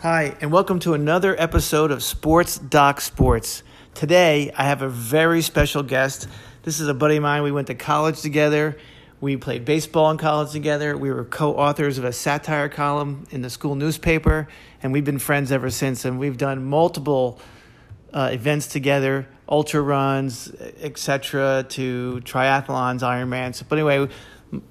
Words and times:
Hi, 0.00 0.36
and 0.42 0.52
welcome 0.52 0.78
to 0.80 0.92
another 0.92 1.34
episode 1.40 1.90
of 1.90 2.02
Sports 2.02 2.58
Doc 2.58 3.00
Sports. 3.00 3.62
Today, 3.94 4.52
I 4.54 4.64
have 4.64 4.82
a 4.82 4.90
very 4.90 5.40
special 5.40 5.82
guest. 5.82 6.28
This 6.64 6.80
is 6.80 6.88
a 6.88 6.92
buddy 6.92 7.16
of 7.16 7.22
mine. 7.22 7.42
We 7.42 7.50
went 7.50 7.68
to 7.68 7.74
college 7.74 8.20
together. 8.20 8.76
We 9.22 9.38
played 9.38 9.64
baseball 9.64 10.10
in 10.10 10.18
college 10.18 10.52
together. 10.52 10.98
We 10.98 11.10
were 11.10 11.24
co 11.24 11.54
authors 11.56 11.96
of 11.96 12.04
a 12.04 12.12
satire 12.12 12.68
column 12.68 13.26
in 13.30 13.40
the 13.40 13.48
school 13.48 13.74
newspaper, 13.74 14.48
and 14.82 14.92
we've 14.92 15.02
been 15.02 15.18
friends 15.18 15.50
ever 15.50 15.70
since. 15.70 16.04
And 16.04 16.18
we've 16.18 16.36
done 16.36 16.62
multiple 16.66 17.40
uh, 18.12 18.28
events 18.30 18.66
together 18.66 19.26
ultra 19.48 19.80
runs, 19.80 20.52
etc., 20.80 21.64
to 21.70 22.20
triathlons, 22.24 23.00
Ironmans. 23.00 23.62
But 23.66 23.78
anyway, 23.78 24.12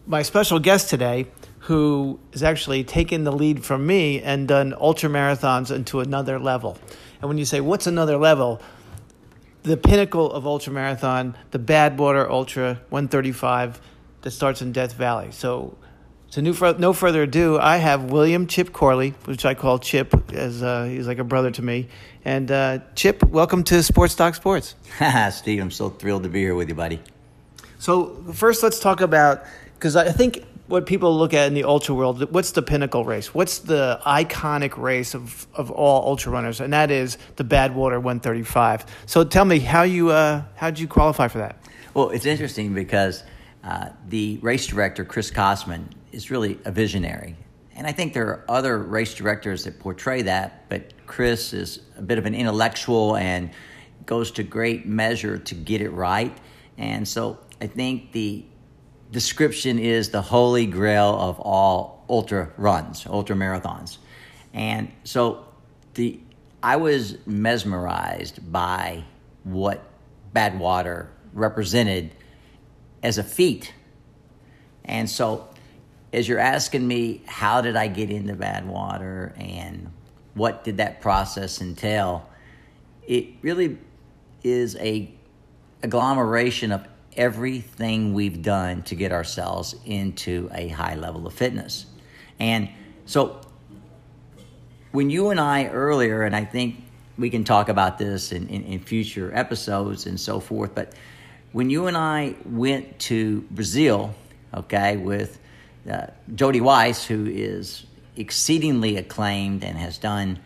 my 0.05 0.21
special 0.21 0.59
guest 0.59 0.89
today 0.89 1.27
who 1.65 2.19
has 2.31 2.43
actually 2.43 2.83
taken 2.83 3.23
the 3.23 3.31
lead 3.31 3.65
from 3.65 3.87
me 3.87 4.21
and 4.21 4.47
done 4.47 4.71
ultra 4.79 5.09
marathons 5.09 5.75
into 5.75 5.99
another 5.99 6.37
level. 6.37 6.77
And 7.19 7.27
when 7.27 7.39
you 7.39 7.45
say, 7.45 7.59
what's 7.59 7.87
another 7.87 8.17
level? 8.17 8.61
The 9.63 9.75
pinnacle 9.75 10.31
of 10.31 10.45
ultra 10.45 10.71
marathon, 10.71 11.35
the 11.49 11.57
Badwater 11.57 12.29
Ultra 12.29 12.81
135 12.89 13.81
that 14.21 14.29
starts 14.29 14.61
in 14.61 14.73
Death 14.73 14.93
Valley. 14.93 15.31
So, 15.31 15.75
so 16.27 16.39
no 16.39 16.93
further 16.93 17.23
ado, 17.23 17.57
I 17.57 17.77
have 17.77 18.11
William 18.11 18.45
Chip 18.45 18.71
Corley, 18.71 19.15
which 19.25 19.43
I 19.43 19.55
call 19.55 19.79
Chip, 19.79 20.31
as 20.33 20.61
uh, 20.61 20.83
he's 20.83 21.07
like 21.07 21.17
a 21.17 21.23
brother 21.23 21.49
to 21.49 21.63
me. 21.63 21.87
And 22.23 22.51
uh, 22.51 22.79
Chip, 22.93 23.23
welcome 23.23 23.63
to 23.63 23.81
Sports 23.81 24.13
Talk 24.13 24.35
Sports. 24.35 24.75
Ha 24.99 25.09
ha 25.09 25.29
Steve, 25.31 25.63
I'm 25.63 25.71
so 25.71 25.89
thrilled 25.89 26.23
to 26.23 26.29
be 26.29 26.41
here 26.41 26.53
with 26.53 26.69
you, 26.69 26.75
buddy. 26.75 27.01
So 27.79 28.23
first, 28.33 28.61
let's 28.61 28.79
talk 28.79 29.01
about 29.01 29.43
because 29.73 29.95
I 29.95 30.11
think 30.11 30.45
what 30.67 30.85
people 30.85 31.17
look 31.17 31.33
at 31.33 31.47
in 31.47 31.53
the 31.53 31.63
ultra 31.63 31.93
world, 31.93 32.31
what's 32.31 32.51
the 32.51 32.61
pinnacle 32.61 33.05
race? 33.05 33.33
What's 33.33 33.59
the 33.59 33.99
iconic 34.05 34.77
race 34.77 35.13
of, 35.13 35.47
of 35.53 35.69
all 35.69 36.07
ultra 36.07 36.31
runners? 36.31 36.59
And 36.59 36.73
that 36.73 36.91
is 36.91 37.17
the 37.35 37.43
Badwater 37.43 38.01
135. 38.01 38.85
So 39.05 39.23
tell 39.23 39.45
me, 39.45 39.59
how 39.59 39.83
you 39.83 40.09
uh, 40.09 40.43
how 40.55 40.69
did 40.69 40.79
you 40.79 40.87
qualify 40.87 41.27
for 41.27 41.37
that? 41.39 41.57
Well, 41.93 42.09
it's 42.09 42.25
interesting 42.25 42.73
because 42.73 43.23
uh, 43.63 43.89
the 44.07 44.39
race 44.41 44.67
director 44.67 45.05
Chris 45.05 45.31
Kostman 45.31 45.87
is 46.11 46.31
really 46.31 46.59
a 46.65 46.71
visionary, 46.71 47.35
and 47.75 47.85
I 47.85 47.91
think 47.91 48.13
there 48.13 48.27
are 48.27 48.45
other 48.49 48.77
race 48.77 49.13
directors 49.13 49.65
that 49.65 49.79
portray 49.79 50.23
that, 50.23 50.67
but 50.69 50.93
Chris 51.05 51.53
is 51.53 51.81
a 51.97 52.01
bit 52.01 52.17
of 52.17 52.25
an 52.25 52.33
intellectual 52.33 53.15
and 53.15 53.51
goes 54.05 54.31
to 54.31 54.43
great 54.43 54.85
measure 54.85 55.37
to 55.37 55.55
get 55.55 55.81
it 55.81 55.89
right. 55.89 56.35
And 56.77 57.07
so 57.07 57.39
I 57.61 57.67
think 57.67 58.11
the 58.11 58.45
description 59.11 59.79
is 59.79 60.09
the 60.09 60.21
holy 60.21 60.65
grail 60.65 61.17
of 61.19 61.39
all 61.39 62.05
ultra 62.09 62.51
runs, 62.57 63.05
ultra 63.07 63.35
marathons. 63.35 63.97
And 64.53 64.91
so 65.03 65.45
the 65.93 66.19
I 66.63 66.77
was 66.77 67.17
mesmerized 67.27 68.51
by 68.51 69.03
what 69.43 69.83
Badwater 70.33 71.07
represented 71.33 72.11
as 73.03 73.17
a 73.17 73.23
feat. 73.23 73.71
And 74.83 75.09
so 75.09 75.47
as 76.11 76.27
you're 76.27 76.39
asking 76.39 76.87
me 76.87 77.21
how 77.27 77.61
did 77.61 77.75
I 77.75 77.87
get 77.87 78.09
into 78.09 78.33
Badwater 78.33 79.39
and 79.39 79.91
what 80.33 80.63
did 80.63 80.77
that 80.77 81.01
process 81.01 81.61
entail, 81.61 82.27
it 83.07 83.27
really 83.41 83.77
is 84.43 84.75
a 84.77 85.11
agglomeration 85.83 86.71
of 86.71 86.87
everything 87.15 88.13
we've 88.13 88.41
done 88.41 88.83
to 88.83 88.95
get 88.95 89.11
ourselves 89.11 89.75
into 89.85 90.49
a 90.53 90.67
high 90.69 90.95
level 90.95 91.25
of 91.27 91.33
fitness. 91.33 91.85
And 92.39 92.69
so 93.05 93.41
when 94.91 95.09
you 95.09 95.29
and 95.29 95.39
I 95.39 95.67
earlier, 95.67 96.23
and 96.23 96.35
I 96.35 96.45
think 96.45 96.83
we 97.17 97.29
can 97.29 97.43
talk 97.43 97.69
about 97.69 97.97
this 97.97 98.31
in, 98.31 98.47
in, 98.49 98.63
in 98.63 98.79
future 98.79 99.31
episodes 99.33 100.05
and 100.05 100.19
so 100.19 100.39
forth, 100.39 100.75
but 100.75 100.93
when 101.51 101.69
you 101.69 101.87
and 101.87 101.95
I 101.95 102.35
went 102.45 102.99
to 102.99 103.41
Brazil, 103.51 104.13
okay, 104.53 104.97
with 104.97 105.39
uh, 105.89 106.07
Jody 106.33 106.61
Weiss, 106.61 107.05
who 107.05 107.25
is 107.27 107.85
exceedingly 108.17 108.97
acclaimed 108.97 109.63
and 109.63 109.77
has 109.77 109.97
done 109.97 110.39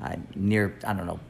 uh, 0.00 0.16
near, 0.34 0.74
I 0.86 0.92
don't 0.94 1.06
know, 1.06 1.20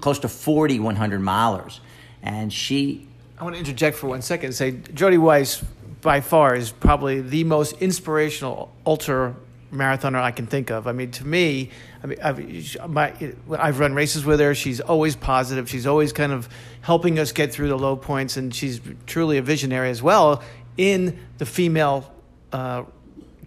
close 0.00 0.18
to 0.20 0.28
40 0.28 0.80
100 0.80 1.20
milers. 1.20 1.80
And 2.22 2.52
she 2.52 3.07
I 3.40 3.44
want 3.44 3.54
to 3.54 3.60
interject 3.60 3.96
for 3.96 4.08
one 4.08 4.22
second 4.22 4.46
and 4.46 4.54
say 4.54 4.72
Jody 4.94 5.16
Weiss, 5.16 5.62
by 6.00 6.20
far, 6.20 6.56
is 6.56 6.72
probably 6.72 7.20
the 7.20 7.44
most 7.44 7.80
inspirational 7.80 8.72
ultra 8.84 9.36
marathoner 9.72 10.20
I 10.20 10.32
can 10.32 10.46
think 10.46 10.70
of. 10.70 10.88
I 10.88 10.92
mean, 10.92 11.12
to 11.12 11.26
me, 11.26 11.70
I 12.02 12.06
mean, 12.06 12.18
I've, 12.22 12.88
my, 12.88 13.12
I've 13.56 13.78
run 13.78 13.94
races 13.94 14.24
with 14.24 14.40
her. 14.40 14.54
She's 14.54 14.80
always 14.80 15.14
positive. 15.14 15.68
She's 15.68 15.86
always 15.86 16.12
kind 16.12 16.32
of 16.32 16.48
helping 16.80 17.18
us 17.18 17.30
get 17.30 17.52
through 17.52 17.68
the 17.68 17.78
low 17.78 17.94
points, 17.94 18.36
and 18.36 18.52
she's 18.52 18.80
truly 19.06 19.38
a 19.38 19.42
visionary 19.42 19.90
as 19.90 20.02
well 20.02 20.42
in 20.76 21.18
the 21.38 21.46
female 21.46 22.12
uh, 22.52 22.84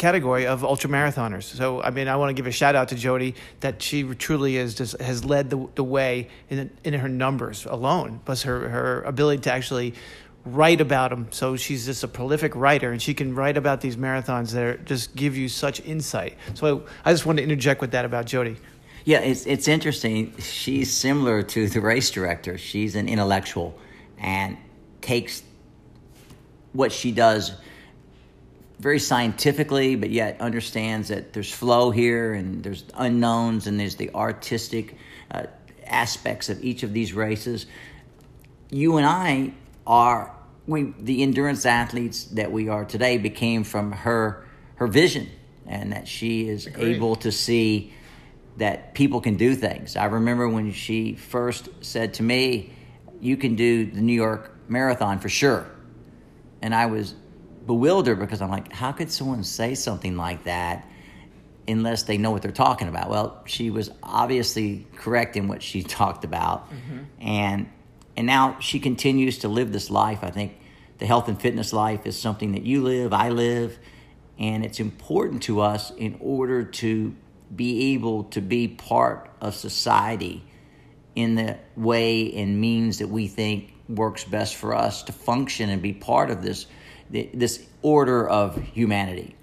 category 0.01 0.47
of 0.47 0.63
ultra 0.63 0.89
marathoners. 0.89 1.44
So, 1.44 1.81
I 1.84 1.91
mean, 1.91 2.07
I 2.07 2.16
want 2.16 2.29
to 2.29 2.34
give 2.34 2.47
a 2.47 2.51
shout 2.51 2.75
out 2.75 2.88
to 2.89 2.95
Jody 2.95 3.35
that 3.59 3.81
she 3.81 4.03
truly 4.16 4.57
is 4.57 4.73
just 4.73 5.00
has 5.00 5.23
led 5.23 5.51
the, 5.51 5.67
the 5.75 5.84
way 5.84 6.28
in 6.50 6.72
in 6.84 6.94
her 6.95 7.07
numbers 7.07 7.66
alone, 7.66 8.19
plus 8.25 8.41
her 8.41 8.67
her 8.67 9.03
ability 9.03 9.44
to 9.44 9.53
actually 9.53 9.94
write 10.44 10.81
about 10.81 11.12
them. 11.12 11.28
So 11.29 11.56
she's 11.56 11.85
just 11.85 12.03
a 12.03 12.07
prolific 12.07 12.56
writer, 12.56 12.91
and 12.91 13.00
she 13.00 13.13
can 13.13 13.35
write 13.35 13.57
about 13.57 13.79
these 13.81 13.95
marathons 13.95 14.51
that 14.53 14.63
are, 14.63 14.78
just 14.78 15.16
give 15.16 15.38
you 15.38 15.47
such 15.47 15.79
insight. 15.81 16.35
So 16.56 16.88
I 17.06 17.12
just 17.12 17.28
want 17.28 17.38
to 17.38 17.44
interject 17.44 17.79
with 17.79 17.91
that 17.91 18.03
about 18.03 18.25
Jody. 18.25 18.57
Yeah, 19.06 19.19
it's 19.19 19.45
it's 19.45 19.68
interesting. 19.68 20.35
She's 20.39 20.91
similar 20.91 21.44
to 21.44 21.69
the 21.69 21.79
race 21.79 22.09
director. 22.09 22.57
She's 22.57 22.95
an 22.95 23.07
intellectual 23.07 23.78
and 24.18 24.57
takes 25.01 25.44
what 26.73 26.91
she 26.91 27.12
does 27.12 27.51
very 28.81 28.97
scientifically, 28.97 29.96
but 29.96 30.09
yet 30.09 30.42
understands 30.42 31.09
that 31.09 31.34
there's 31.34 31.53
flow 31.53 31.92
here 31.92 32.34
and 32.34 32.64
there's 32.64 32.84
unknowns 32.96 33.68
and 33.68 33.80
there's 33.80 33.96
the 33.96 34.09
artistic 34.16 34.97
uh, 35.30 35.44
aspects 35.86 36.50
of 36.50 36.64
each 36.64 36.81
of 36.81 36.92
these 36.92 37.14
races. 37.14 37.68
You 38.72 38.97
and 38.97 39.06
I 39.06 39.53
are 39.86 40.36
we 40.66 40.94
the 41.00 41.22
endurance 41.22 41.66
athletes 41.66 42.24
that 42.25 42.52
we 42.52 42.69
are 42.69 42.84
today 42.84 43.19
became 43.19 43.64
from 43.64 43.92
her 43.92 44.47
her 44.75 44.88
vision 44.88 45.30
and 45.68 45.94
that 45.94 46.08
she 46.08 46.50
is 46.50 46.66
Agreed. 46.66 46.96
able 46.96 47.16
to 47.18 47.31
see 47.31 47.94
that 48.58 48.96
people 48.96 49.22
can 49.22 49.38
do 49.38 49.53
things. 49.53 49.96
I 49.96 50.06
remember 50.06 50.50
when 50.50 50.72
she 50.72 51.13
first 51.13 51.69
said 51.81 52.16
to 52.16 52.24
me, 52.24 52.74
"You 53.19 53.38
can 53.38 53.56
do 53.56 53.86
the 53.86 54.02
New 54.02 54.13
York 54.13 54.56
Marathon 54.68 55.19
for 55.19 55.30
sure," 55.30 55.68
and 56.63 56.74
I 56.74 56.88
was 56.88 57.13
bewildered 57.66 58.19
because 58.19 58.41
I'm 58.41 58.49
like, 58.49 58.72
how 58.72 58.91
could 58.91 59.11
someone 59.11 59.44
say 59.44 59.75
something 59.75 60.17
like 60.17 60.44
that 60.45 60.88
unless 61.67 62.03
they 62.03 62.17
know 62.17 62.31
what 62.31 62.41
they're 62.41 62.51
talking 62.51 62.88
about? 62.88 63.09
Well, 63.09 63.41
she 63.45 63.69
was 63.69 63.91
obviously 64.01 64.88
correct 64.95 65.38
in 65.38 65.47
what 65.47 65.61
she 65.61 65.83
talked 66.00 66.23
about, 66.23 66.69
mm-hmm. 66.71 67.00
and 67.19 67.69
and 68.17 68.27
now 68.27 68.59
she 68.59 68.79
continues 68.79 69.39
to 69.39 69.47
live 69.47 69.71
this 69.71 69.89
life. 69.89 70.19
I 70.23 70.31
think 70.31 70.57
the 70.97 71.05
health 71.05 71.27
and 71.27 71.41
fitness 71.41 71.73
life 71.73 72.05
is 72.05 72.19
something 72.19 72.51
that 72.51 72.63
you 72.63 72.83
live, 72.83 73.13
I 73.13 73.29
live, 73.29 73.79
and 74.38 74.66
it's 74.66 74.79
important 74.79 75.44
to 75.44 75.61
us 75.61 75.91
in 75.91 76.17
order 76.19 76.63
to 76.63 77.16
be 77.55 77.94
able 77.94 78.25
to 78.25 78.41
be 78.41 78.67
part 78.67 79.29
of 79.41 79.55
society 79.55 80.44
in 81.16 81.35
the 81.35 81.57
way 81.75 82.33
and 82.33 82.59
means 82.59 83.00
that 83.00 83.07
we 83.07 83.27
think 83.27 83.73
works 83.89 84.23
best 84.23 84.55
for 84.55 84.73
us 84.73 85.03
to 85.03 85.11
function 85.11 85.69
and 85.69 85.81
be 85.81 85.91
part 85.91 86.29
of 86.29 86.41
this 86.41 86.66
this 87.11 87.66
order 87.81 88.27
of 88.27 88.61
humanity. 88.61 89.35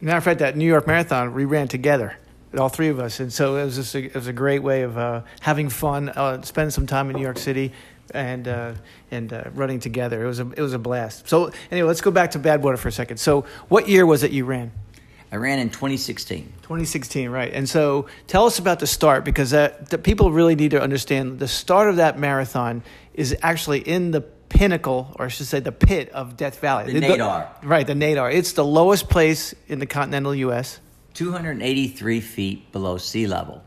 Matter 0.00 0.18
of 0.18 0.24
fact, 0.24 0.40
that 0.40 0.56
New 0.56 0.66
York 0.66 0.86
Marathon 0.86 1.34
we 1.34 1.44
ran 1.44 1.68
together, 1.68 2.16
all 2.58 2.68
three 2.68 2.88
of 2.88 3.00
us, 3.00 3.20
and 3.20 3.32
so 3.32 3.56
it 3.56 3.64
was 3.64 3.76
just 3.76 3.94
a, 3.94 4.04
it 4.04 4.14
was 4.14 4.26
a 4.26 4.32
great 4.32 4.62
way 4.62 4.82
of 4.82 4.98
uh, 4.98 5.22
having 5.40 5.68
fun, 5.68 6.08
uh, 6.10 6.42
spend 6.42 6.72
some 6.72 6.86
time 6.86 7.10
in 7.10 7.16
New 7.16 7.22
York 7.22 7.38
City, 7.38 7.72
and 8.12 8.46
uh, 8.46 8.74
and 9.10 9.32
uh, 9.32 9.44
running 9.54 9.80
together. 9.80 10.24
It 10.24 10.26
was 10.26 10.40
a 10.40 10.50
it 10.50 10.60
was 10.60 10.72
a 10.72 10.78
blast. 10.78 11.28
So 11.28 11.50
anyway, 11.70 11.88
let's 11.88 12.00
go 12.00 12.10
back 12.10 12.32
to 12.32 12.38
Badwater 12.38 12.78
for 12.78 12.88
a 12.88 12.92
second. 12.92 13.16
So 13.18 13.46
what 13.68 13.88
year 13.88 14.04
was 14.04 14.22
it 14.22 14.30
you 14.30 14.44
ran? 14.44 14.72
I 15.32 15.36
ran 15.36 15.58
in 15.58 15.68
2016. 15.68 16.44
2016, 16.62 17.28
right. 17.28 17.52
And 17.52 17.68
so 17.68 18.06
tell 18.28 18.46
us 18.46 18.60
about 18.60 18.78
the 18.78 18.86
start 18.86 19.24
because 19.24 19.50
that, 19.50 19.88
the 19.88 19.98
people 19.98 20.30
really 20.30 20.54
need 20.54 20.70
to 20.70 20.80
understand 20.80 21.40
the 21.40 21.48
start 21.48 21.88
of 21.88 21.96
that 21.96 22.16
marathon 22.16 22.84
is 23.14 23.36
actually 23.42 23.80
in 23.80 24.12
the 24.12 24.20
pinnacle, 24.48 25.14
or 25.18 25.26
I 25.26 25.28
should 25.28 25.46
say, 25.46 25.60
the 25.60 25.72
pit 25.72 26.10
of 26.10 26.36
Death 26.36 26.60
Valley. 26.60 26.92
The, 26.92 27.00
the 27.00 27.08
nadir. 27.08 27.50
Right, 27.62 27.86
the 27.86 27.94
nadir. 27.94 28.30
It's 28.30 28.52
the 28.52 28.64
lowest 28.64 29.08
place 29.08 29.54
in 29.66 29.78
the 29.78 29.86
continental 29.86 30.34
U.S. 30.34 30.80
283 31.14 32.20
feet 32.20 32.72
below 32.72 32.98
sea 32.98 33.26
level. 33.26 33.62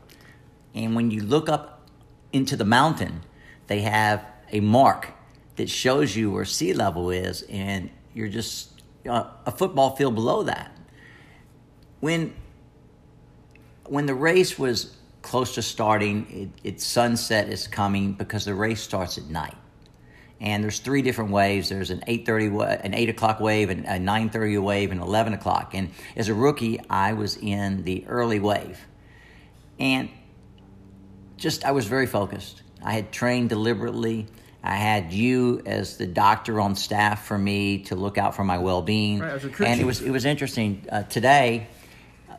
And 0.74 0.94
when 0.94 1.10
you 1.10 1.22
look 1.22 1.48
up 1.48 1.88
into 2.32 2.56
the 2.56 2.64
mountain, 2.64 3.22
they 3.66 3.80
have 3.80 4.24
a 4.50 4.60
mark 4.60 5.08
that 5.56 5.68
shows 5.68 6.14
you 6.14 6.30
where 6.30 6.44
sea 6.44 6.72
level 6.72 7.10
is, 7.10 7.42
and 7.42 7.90
you're 8.14 8.28
just 8.28 8.82
uh, 9.08 9.24
a 9.46 9.50
football 9.50 9.96
field 9.96 10.14
below 10.14 10.42
that. 10.44 10.76
When 12.00 12.34
when 13.84 14.06
the 14.06 14.14
race 14.14 14.58
was 14.58 14.94
close 15.22 15.54
to 15.54 15.62
starting, 15.62 16.52
it, 16.62 16.74
it 16.74 16.80
sunset 16.80 17.48
is 17.48 17.66
coming 17.66 18.12
because 18.12 18.44
the 18.44 18.54
race 18.54 18.82
starts 18.82 19.18
at 19.18 19.24
night. 19.24 19.56
And 20.40 20.62
there's 20.62 20.78
three 20.78 21.02
different 21.02 21.30
waves. 21.32 21.68
There's 21.68 21.90
an 21.90 22.02
8:30, 22.06 22.84
an 22.84 22.94
8 22.94 23.08
o'clock 23.08 23.40
wave, 23.40 23.70
and 23.70 23.84
a 23.86 23.98
9:30 23.98 24.62
wave, 24.62 24.92
and 24.92 25.00
11 25.00 25.32
o'clock. 25.32 25.72
And 25.74 25.90
as 26.14 26.28
a 26.28 26.34
rookie, 26.34 26.78
I 26.88 27.14
was 27.14 27.36
in 27.36 27.84
the 27.84 28.04
early 28.06 28.38
wave, 28.38 28.78
and 29.80 30.08
just 31.36 31.64
I 31.64 31.72
was 31.72 31.86
very 31.86 32.06
focused. 32.06 32.62
I 32.82 32.92
had 32.92 33.10
trained 33.10 33.48
deliberately. 33.48 34.26
I 34.62 34.74
had 34.74 35.12
you 35.12 35.62
as 35.64 35.96
the 35.96 36.06
doctor 36.06 36.60
on 36.60 36.74
staff 36.74 37.26
for 37.26 37.38
me 37.38 37.78
to 37.84 37.96
look 37.96 38.18
out 38.18 38.34
for 38.34 38.44
my 38.44 38.58
well-being. 38.58 39.20
Right, 39.20 39.32
as 39.32 39.44
a 39.44 39.48
crew 39.48 39.66
and 39.66 39.80
it 39.80 39.84
was 39.84 40.02
it 40.02 40.10
was 40.10 40.24
interesting. 40.24 40.84
Uh, 40.90 41.04
today, 41.04 41.68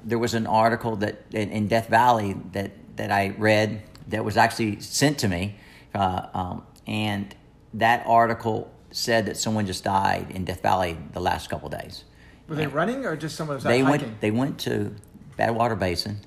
there 0.04 0.20
was 0.20 0.34
an 0.34 0.48
article 0.48 0.98
that 0.98 1.24
in, 1.32 1.50
in 1.50 1.68
Death 1.68 1.90
Valley 1.90 2.36
that 2.54 2.72
that 2.98 3.12
I 3.12 3.30
read 3.38 3.82
that 4.10 4.26
was 4.26 4.38
actually 4.38 4.82
sent 4.82 5.20
to 5.20 5.28
me, 5.28 5.56
uh, 5.96 6.28
um, 6.34 6.64
and 6.86 7.34
that 7.76 8.04
article 8.08 8.72
said 8.92 9.26
that 9.28 9.38
someone 9.38 9.66
just 9.66 9.84
died 9.84 10.32
in 10.32 10.46
Death 10.46 10.62
Valley 10.62 10.98
the 11.14 11.20
last 11.22 11.50
couple 11.50 11.70
days. 11.70 12.04
Were 12.48 12.56
they 12.56 12.68
running 12.68 13.06
or 13.06 13.16
just 13.16 13.36
someone 13.36 13.58
was 13.58 13.64
They 13.64 13.82
hiking? 13.82 14.08
went 14.08 14.22
they 14.22 14.32
went 14.32 14.60
to 14.62 14.96
Badwater 15.38 15.78
Basin, 15.78 16.20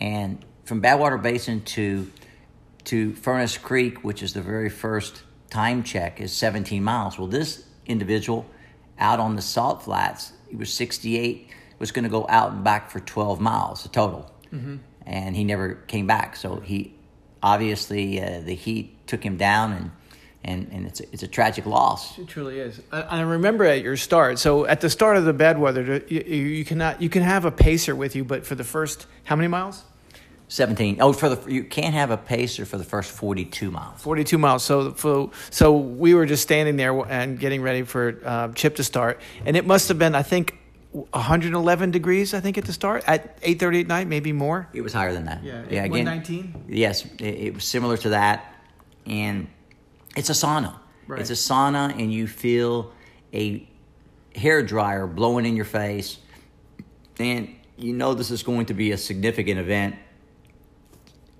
and 0.00 0.44
from 0.64 0.82
Badwater 0.82 1.20
Basin 1.22 1.62
to 1.62 2.10
to 2.84 3.14
Furnace 3.14 3.56
Creek, 3.56 4.02
which 4.02 4.22
is 4.22 4.32
the 4.32 4.42
very 4.42 4.68
first 4.68 5.22
time 5.50 5.84
check, 5.84 6.20
is 6.20 6.32
17 6.32 6.82
miles. 6.82 7.16
Well, 7.18 7.28
this 7.28 7.64
individual 7.86 8.44
out 8.98 9.20
on 9.20 9.36
the 9.36 9.42
salt 9.42 9.84
flats, 9.84 10.32
he 10.50 10.56
was 10.56 10.72
68, 10.72 11.48
was 11.78 11.92
going 11.92 12.02
to 12.04 12.08
go 12.10 12.26
out 12.28 12.50
and 12.52 12.64
back 12.64 12.90
for 12.90 12.98
12 13.00 13.40
miles 13.40 13.88
total, 13.92 14.32
Mm-hmm. 14.52 14.76
and 15.06 15.36
he 15.36 15.44
never 15.44 15.74
came 15.86 16.06
back. 16.08 16.34
So 16.36 16.56
he 16.56 16.94
obviously 17.42 18.20
uh, 18.20 18.40
the 18.40 18.54
heat 18.54 19.06
took 19.06 19.22
him 19.24 19.36
down, 19.36 19.72
and 19.72 19.90
and, 20.44 20.68
and 20.72 20.86
it's 20.86 21.00
a, 21.00 21.04
it's 21.12 21.22
a 21.22 21.28
tragic 21.28 21.66
loss. 21.66 22.18
It 22.18 22.28
truly 22.28 22.58
is. 22.58 22.80
I, 22.90 23.02
I 23.02 23.20
remember 23.20 23.64
at 23.64 23.82
your 23.82 23.96
start. 23.96 24.38
So 24.38 24.66
at 24.66 24.80
the 24.80 24.90
start 24.90 25.16
of 25.16 25.24
the 25.24 25.34
Badwater, 25.34 26.08
you, 26.10 26.20
you 26.20 26.64
cannot 26.64 27.00
you 27.00 27.08
can 27.08 27.22
have 27.22 27.44
a 27.44 27.50
pacer 27.50 27.94
with 27.94 28.16
you, 28.16 28.24
but 28.24 28.44
for 28.44 28.54
the 28.54 28.64
first 28.64 29.06
how 29.24 29.36
many 29.36 29.48
miles? 29.48 29.84
17. 30.48 30.98
Oh, 31.00 31.14
for 31.14 31.30
the 31.30 31.50
you 31.50 31.64
can't 31.64 31.94
have 31.94 32.10
a 32.10 32.18
pacer 32.18 32.66
for 32.66 32.76
the 32.76 32.84
first 32.84 33.10
42 33.10 33.70
miles. 33.70 34.02
Forty-two 34.02 34.36
miles. 34.36 34.62
So 34.62 34.90
for, 34.92 35.30
so 35.48 35.74
we 35.74 36.12
were 36.12 36.26
just 36.26 36.42
standing 36.42 36.76
there 36.76 36.92
and 37.06 37.38
getting 37.38 37.62
ready 37.62 37.84
for 37.84 38.18
uh, 38.24 38.52
Chip 38.52 38.76
to 38.76 38.84
start, 38.84 39.20
and 39.46 39.56
it 39.56 39.66
must 39.66 39.88
have 39.88 39.98
been 39.98 40.14
I 40.14 40.22
think 40.22 40.58
111 40.90 41.90
degrees. 41.90 42.34
I 42.34 42.40
think 42.40 42.58
at 42.58 42.66
the 42.66 42.72
start 42.74 43.02
at 43.06 43.40
8:30 43.40 43.80
at 43.80 43.86
night, 43.86 44.08
maybe 44.08 44.32
more. 44.32 44.68
It 44.74 44.82
was 44.82 44.92
higher 44.92 45.14
than 45.14 45.24
that. 45.24 45.42
Yeah, 45.42 45.62
yeah. 45.70 45.84
Again, 45.84 46.04
119? 46.04 46.64
Yes, 46.68 47.06
it, 47.18 47.22
it 47.22 47.54
was 47.54 47.64
similar 47.64 47.96
to 47.96 48.10
that, 48.10 48.54
and 49.06 49.48
it's 50.16 50.30
a 50.30 50.34
sauna. 50.34 50.74
Right. 51.06 51.20
It's 51.20 51.30
a 51.30 51.34
sauna, 51.34 51.92
and 51.98 52.12
you 52.12 52.26
feel 52.26 52.92
a 53.34 53.66
hair 54.34 54.62
dryer 54.62 55.06
blowing 55.06 55.46
in 55.46 55.56
your 55.56 55.64
face, 55.64 56.18
and 57.18 57.54
you 57.76 57.92
know 57.92 58.14
this 58.14 58.30
is 58.30 58.42
going 58.42 58.66
to 58.66 58.74
be 58.74 58.92
a 58.92 58.98
significant 58.98 59.58
event. 59.58 59.96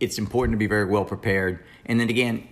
It's 0.00 0.18
important 0.18 0.54
to 0.54 0.58
be 0.58 0.66
very 0.66 0.84
well 0.84 1.04
prepared, 1.04 1.64
and 1.86 2.00
then 2.00 2.10
again, 2.10 2.48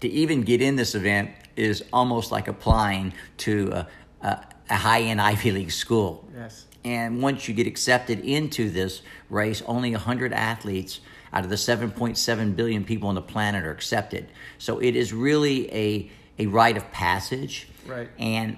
to 0.00 0.08
even 0.08 0.42
get 0.42 0.62
in 0.62 0.76
this 0.76 0.94
event 0.94 1.30
is 1.56 1.84
almost 1.92 2.30
like 2.30 2.48
applying 2.48 3.12
to 3.38 3.70
a, 3.72 3.88
a, 4.22 4.46
a 4.70 4.76
high-end 4.76 5.20
Ivy 5.20 5.50
League 5.50 5.72
school. 5.72 6.28
Yes. 6.34 6.66
And 6.84 7.20
once 7.20 7.48
you 7.48 7.54
get 7.54 7.66
accepted 7.66 8.20
into 8.20 8.70
this 8.70 9.02
race, 9.28 9.62
only 9.66 9.90
100 9.90 10.32
athletes 10.32 11.00
out 11.32 11.44
of 11.44 11.50
the 11.50 11.56
7.7 11.56 12.56
billion 12.56 12.84
people 12.84 13.08
on 13.08 13.14
the 13.14 13.22
planet 13.22 13.64
are 13.64 13.70
accepted. 13.70 14.28
So 14.58 14.78
it 14.78 14.96
is 14.96 15.12
really 15.12 15.72
a, 15.74 16.10
a 16.38 16.46
rite 16.46 16.76
of 16.76 16.90
passage. 16.90 17.68
Right. 17.86 18.08
And 18.18 18.56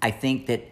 I 0.00 0.10
think 0.10 0.46
that 0.46 0.68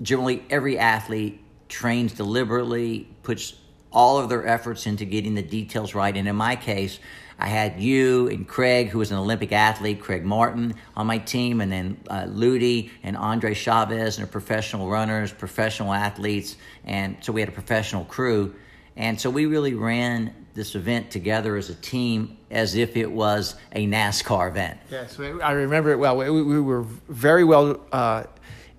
generally 0.00 0.44
every 0.50 0.78
athlete 0.78 1.40
trains 1.68 2.12
deliberately, 2.14 3.08
puts 3.22 3.54
all 3.92 4.18
of 4.18 4.28
their 4.28 4.46
efforts 4.46 4.86
into 4.86 5.04
getting 5.04 5.34
the 5.34 5.42
details 5.42 5.94
right. 5.94 6.16
And 6.16 6.28
in 6.28 6.36
my 6.36 6.56
case, 6.56 6.98
I 7.38 7.46
had 7.46 7.80
you 7.80 8.28
and 8.28 8.46
Craig, 8.48 8.88
who 8.88 8.98
was 8.98 9.12
an 9.12 9.18
Olympic 9.18 9.52
athlete, 9.52 10.00
Craig 10.00 10.24
Martin, 10.24 10.74
on 10.96 11.06
my 11.06 11.18
team, 11.18 11.60
and 11.60 11.70
then 11.70 12.00
uh, 12.10 12.26
Ludi 12.28 12.90
and 13.02 13.16
Andre 13.16 13.54
Chavez, 13.54 14.18
and 14.18 14.26
are 14.26 14.30
professional 14.30 14.88
runners, 14.88 15.32
professional 15.32 15.92
athletes, 15.92 16.56
and 16.84 17.16
so 17.20 17.32
we 17.32 17.40
had 17.40 17.48
a 17.48 17.52
professional 17.52 18.04
crew, 18.04 18.56
and 18.96 19.20
so 19.20 19.30
we 19.30 19.46
really 19.46 19.74
ran 19.74 20.34
this 20.58 20.74
event 20.74 21.08
together 21.08 21.56
as 21.56 21.70
a 21.70 21.74
team, 21.76 22.36
as 22.50 22.74
if 22.74 22.96
it 22.96 23.10
was 23.10 23.54
a 23.72 23.86
NASCAR 23.86 24.50
event. 24.50 24.76
Yes, 24.90 25.18
I 25.18 25.52
remember 25.52 25.92
it 25.92 25.98
well. 25.98 26.16
We, 26.16 26.42
we 26.42 26.60
were 26.60 26.82
very 27.08 27.44
well 27.44 27.80
uh, 27.92 28.24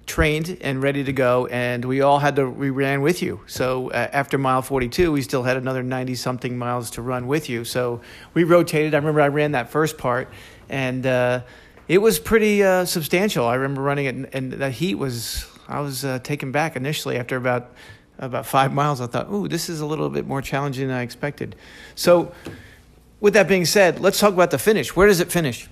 trained 0.06 0.58
and 0.60 0.84
ready 0.84 1.06
to 1.06 1.14
go, 1.14 1.48
and 1.48 1.86
we 1.86 2.02
all 2.02 2.20
had 2.20 2.36
to. 2.36 2.50
We 2.50 2.70
ran 2.70 3.02
with 3.02 3.22
you. 3.22 3.40
So 3.48 3.92
uh, 3.92 4.10
after 4.12 4.38
mile 4.38 4.62
forty-two, 4.62 5.14
we 5.14 5.22
still 5.22 5.44
had 5.44 5.56
another 5.56 5.82
ninety-something 5.82 6.58
miles 6.58 6.92
to 6.92 7.02
run 7.02 7.28
with 7.28 7.48
you. 7.48 7.64
So 7.64 8.02
we 8.34 8.44
rotated. 8.44 8.94
I 8.94 8.98
remember 8.98 9.22
I 9.22 9.30
ran 9.30 9.54
that 9.54 9.70
first 9.70 9.98
part, 9.98 10.28
and 10.68 11.06
uh, 11.06 11.44
it 11.88 12.00
was 12.00 12.20
pretty 12.20 12.62
uh, 12.62 12.84
substantial. 12.84 13.48
I 13.48 13.56
remember 13.56 13.82
running 13.82 14.06
it, 14.06 14.16
and, 14.16 14.30
and 14.34 14.52
the 14.52 14.70
heat 14.70 14.96
was. 14.96 15.46
I 15.70 15.80
was 15.82 16.04
uh, 16.04 16.20
taken 16.20 16.52
back 16.52 16.76
initially 16.76 17.18
after 17.18 17.38
about 17.38 17.72
about 18.20 18.46
five 18.46 18.72
miles. 18.74 19.02
I 19.02 19.08
thought, 19.08 19.30
"Ooh, 19.32 19.48
this 19.48 19.70
is 19.70 19.82
a 19.82 19.86
little 19.86 20.10
bit 20.10 20.28
more 20.28 20.42
challenging 20.42 20.88
than 20.88 20.98
I 20.98 21.02
expected." 21.02 21.56
So. 21.96 22.32
With 23.22 23.34
that 23.34 23.50
being 23.50 23.66
said, 23.66 24.00
let's 24.00 24.18
talk 24.18 24.34
about 24.34 24.50
the 24.50 24.58
finish. 24.58 24.96
Where 24.96 25.06
does 25.06 25.20
it 25.20 25.30
finish? 25.30 25.68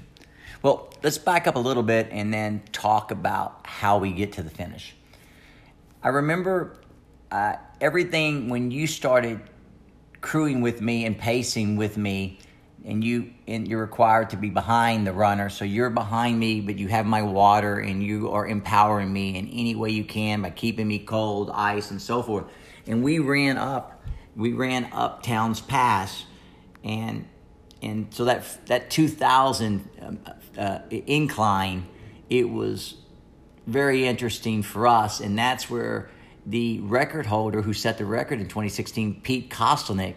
Well, 0.61 0.89
let's 1.01 1.17
back 1.17 1.47
up 1.47 1.55
a 1.55 1.59
little 1.59 1.81
bit 1.81 2.09
and 2.11 2.33
then 2.33 2.61
talk 2.73 3.11
about 3.11 3.61
how 3.65 3.99
we 3.99 4.11
get 4.11 4.33
to 4.33 4.43
the 4.43 4.49
finish. 4.49 4.93
I 6.03 6.09
remember 6.09 6.75
uh, 7.31 7.55
everything 7.79 8.49
when 8.49 8.69
you 8.69 8.85
started 8.85 9.39
crewing 10.19 10.59
with 10.59 10.81
me 10.81 11.05
and 11.05 11.17
pacing 11.17 11.77
with 11.77 11.95
me, 11.95 12.39
and 12.87 13.03
you 13.03 13.31
and 13.47 13.67
you're 13.67 13.81
required 13.81 14.29
to 14.29 14.37
be 14.37 14.49
behind 14.49 15.05
the 15.05 15.11
runner. 15.11 15.49
So 15.49 15.65
you're 15.65 15.89
behind 15.89 16.39
me, 16.39 16.61
but 16.61 16.79
you 16.79 16.87
have 16.87 17.05
my 17.05 17.21
water, 17.21 17.79
and 17.79 18.01
you 18.01 18.31
are 18.31 18.47
empowering 18.47 19.11
me 19.11 19.37
in 19.37 19.49
any 19.49 19.75
way 19.75 19.89
you 19.89 20.05
can 20.05 20.41
by 20.41 20.51
keeping 20.51 20.87
me 20.87 20.99
cold, 20.99 21.51
ice, 21.53 21.91
and 21.91 22.01
so 22.01 22.23
forth. 22.23 22.45
And 22.87 23.03
we 23.03 23.19
ran 23.19 23.57
up, 23.57 24.01
we 24.37 24.53
ran 24.53 24.85
up 24.93 25.21
Towne 25.21 25.53
Pass, 25.55 26.25
and 26.83 27.27
and 27.81 28.07
so 28.13 28.25
that 28.25 28.65
that 28.67 28.89
2000 28.89 29.89
um, 30.01 30.19
uh, 30.57 30.79
incline 30.89 31.87
it 32.29 32.49
was 32.49 32.95
very 33.67 34.07
interesting 34.07 34.63
for 34.63 34.87
us 34.87 35.19
and 35.19 35.37
that's 35.37 35.69
where 35.69 36.09
the 36.45 36.79
record 36.79 37.25
holder 37.25 37.61
who 37.61 37.73
set 37.73 37.97
the 37.97 38.05
record 38.05 38.39
in 38.39 38.47
2016 38.47 39.21
pete 39.21 39.49
kostelnick 39.51 40.15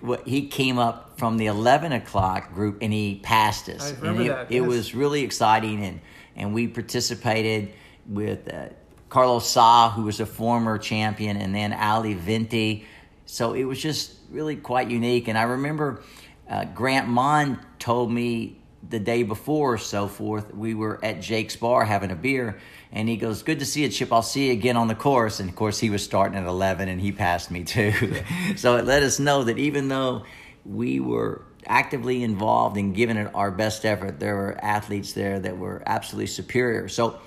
what 0.00 0.26
he 0.26 0.46
came 0.46 0.78
up 0.78 1.18
from 1.18 1.36
the 1.36 1.46
11 1.46 1.92
o'clock 1.92 2.54
group 2.54 2.78
and 2.80 2.92
he 2.92 3.20
passed 3.22 3.68
us. 3.68 3.92
I 3.92 3.96
remember 3.96 4.20
and 4.20 4.30
it, 4.30 4.32
that, 4.32 4.52
it 4.52 4.60
yes. 4.60 4.68
was 4.68 4.94
really 4.94 5.22
exciting 5.22 5.84
and 5.84 6.00
and 6.36 6.54
we 6.54 6.68
participated 6.68 7.72
with 8.08 8.52
uh, 8.52 8.68
carlos 9.08 9.48
sa 9.48 9.90
who 9.90 10.04
was 10.04 10.20
a 10.20 10.26
former 10.26 10.78
champion 10.78 11.36
and 11.36 11.54
then 11.54 11.72
ali 11.72 12.14
vinti 12.14 12.84
so 13.26 13.54
it 13.54 13.64
was 13.64 13.80
just 13.82 14.14
really 14.30 14.56
quite 14.56 14.90
unique. 14.90 15.28
And 15.28 15.36
i 15.36 15.42
remember 15.42 16.02
uh, 16.48 16.64
Grant 16.64 17.08
Maughan 17.08 17.58
told 17.78 18.10
me 18.10 18.57
the 18.88 18.98
day 18.98 19.22
before, 19.22 19.74
or 19.74 19.78
so 19.78 20.08
forth, 20.08 20.54
we 20.54 20.74
were 20.74 20.98
at 21.04 21.20
Jake's 21.20 21.56
bar 21.56 21.84
having 21.84 22.10
a 22.10 22.16
beer, 22.16 22.58
and 22.92 23.08
he 23.08 23.16
goes, 23.16 23.42
"Good 23.42 23.58
to 23.58 23.66
see 23.66 23.82
you, 23.82 23.88
Chip. 23.88 24.12
I'll 24.12 24.22
see 24.22 24.46
you 24.46 24.52
again 24.52 24.76
on 24.76 24.88
the 24.88 24.94
course." 24.94 25.40
And 25.40 25.48
of 25.48 25.56
course, 25.56 25.78
he 25.78 25.90
was 25.90 26.02
starting 26.02 26.38
at 26.38 26.46
eleven, 26.46 26.88
and 26.88 27.00
he 27.00 27.12
passed 27.12 27.50
me 27.50 27.64
too. 27.64 27.92
so 28.56 28.76
it 28.76 28.86
let 28.86 29.02
us 29.02 29.18
know 29.18 29.44
that 29.44 29.58
even 29.58 29.88
though 29.88 30.24
we 30.64 31.00
were 31.00 31.42
actively 31.66 32.22
involved 32.22 32.76
in 32.76 32.92
giving 32.92 33.16
it 33.16 33.30
our 33.34 33.50
best 33.50 33.84
effort, 33.84 34.20
there 34.20 34.36
were 34.36 34.56
athletes 34.62 35.12
there 35.12 35.38
that 35.38 35.58
were 35.58 35.82
absolutely 35.86 36.26
superior. 36.26 36.88
So 36.88 37.18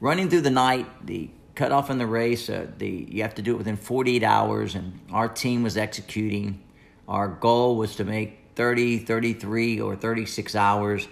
running 0.00 0.28
through 0.28 0.42
the 0.42 0.50
night, 0.50 0.86
the 1.06 1.30
cutoff 1.54 1.90
in 1.90 1.98
the 1.98 2.06
race, 2.06 2.48
uh, 2.48 2.66
the 2.78 3.06
you 3.08 3.22
have 3.22 3.34
to 3.36 3.42
do 3.42 3.54
it 3.54 3.58
within 3.58 3.76
48 3.76 4.22
hours, 4.22 4.74
and 4.74 5.00
our 5.12 5.28
team 5.28 5.62
was 5.62 5.76
executing. 5.76 6.62
Our 7.08 7.28
goal 7.28 7.76
was 7.76 7.96
to 7.96 8.04
make 8.04 8.38
30, 8.56 8.98
33, 8.98 9.80
or 9.80 9.96
36 9.96 10.54
hours, 10.54 11.08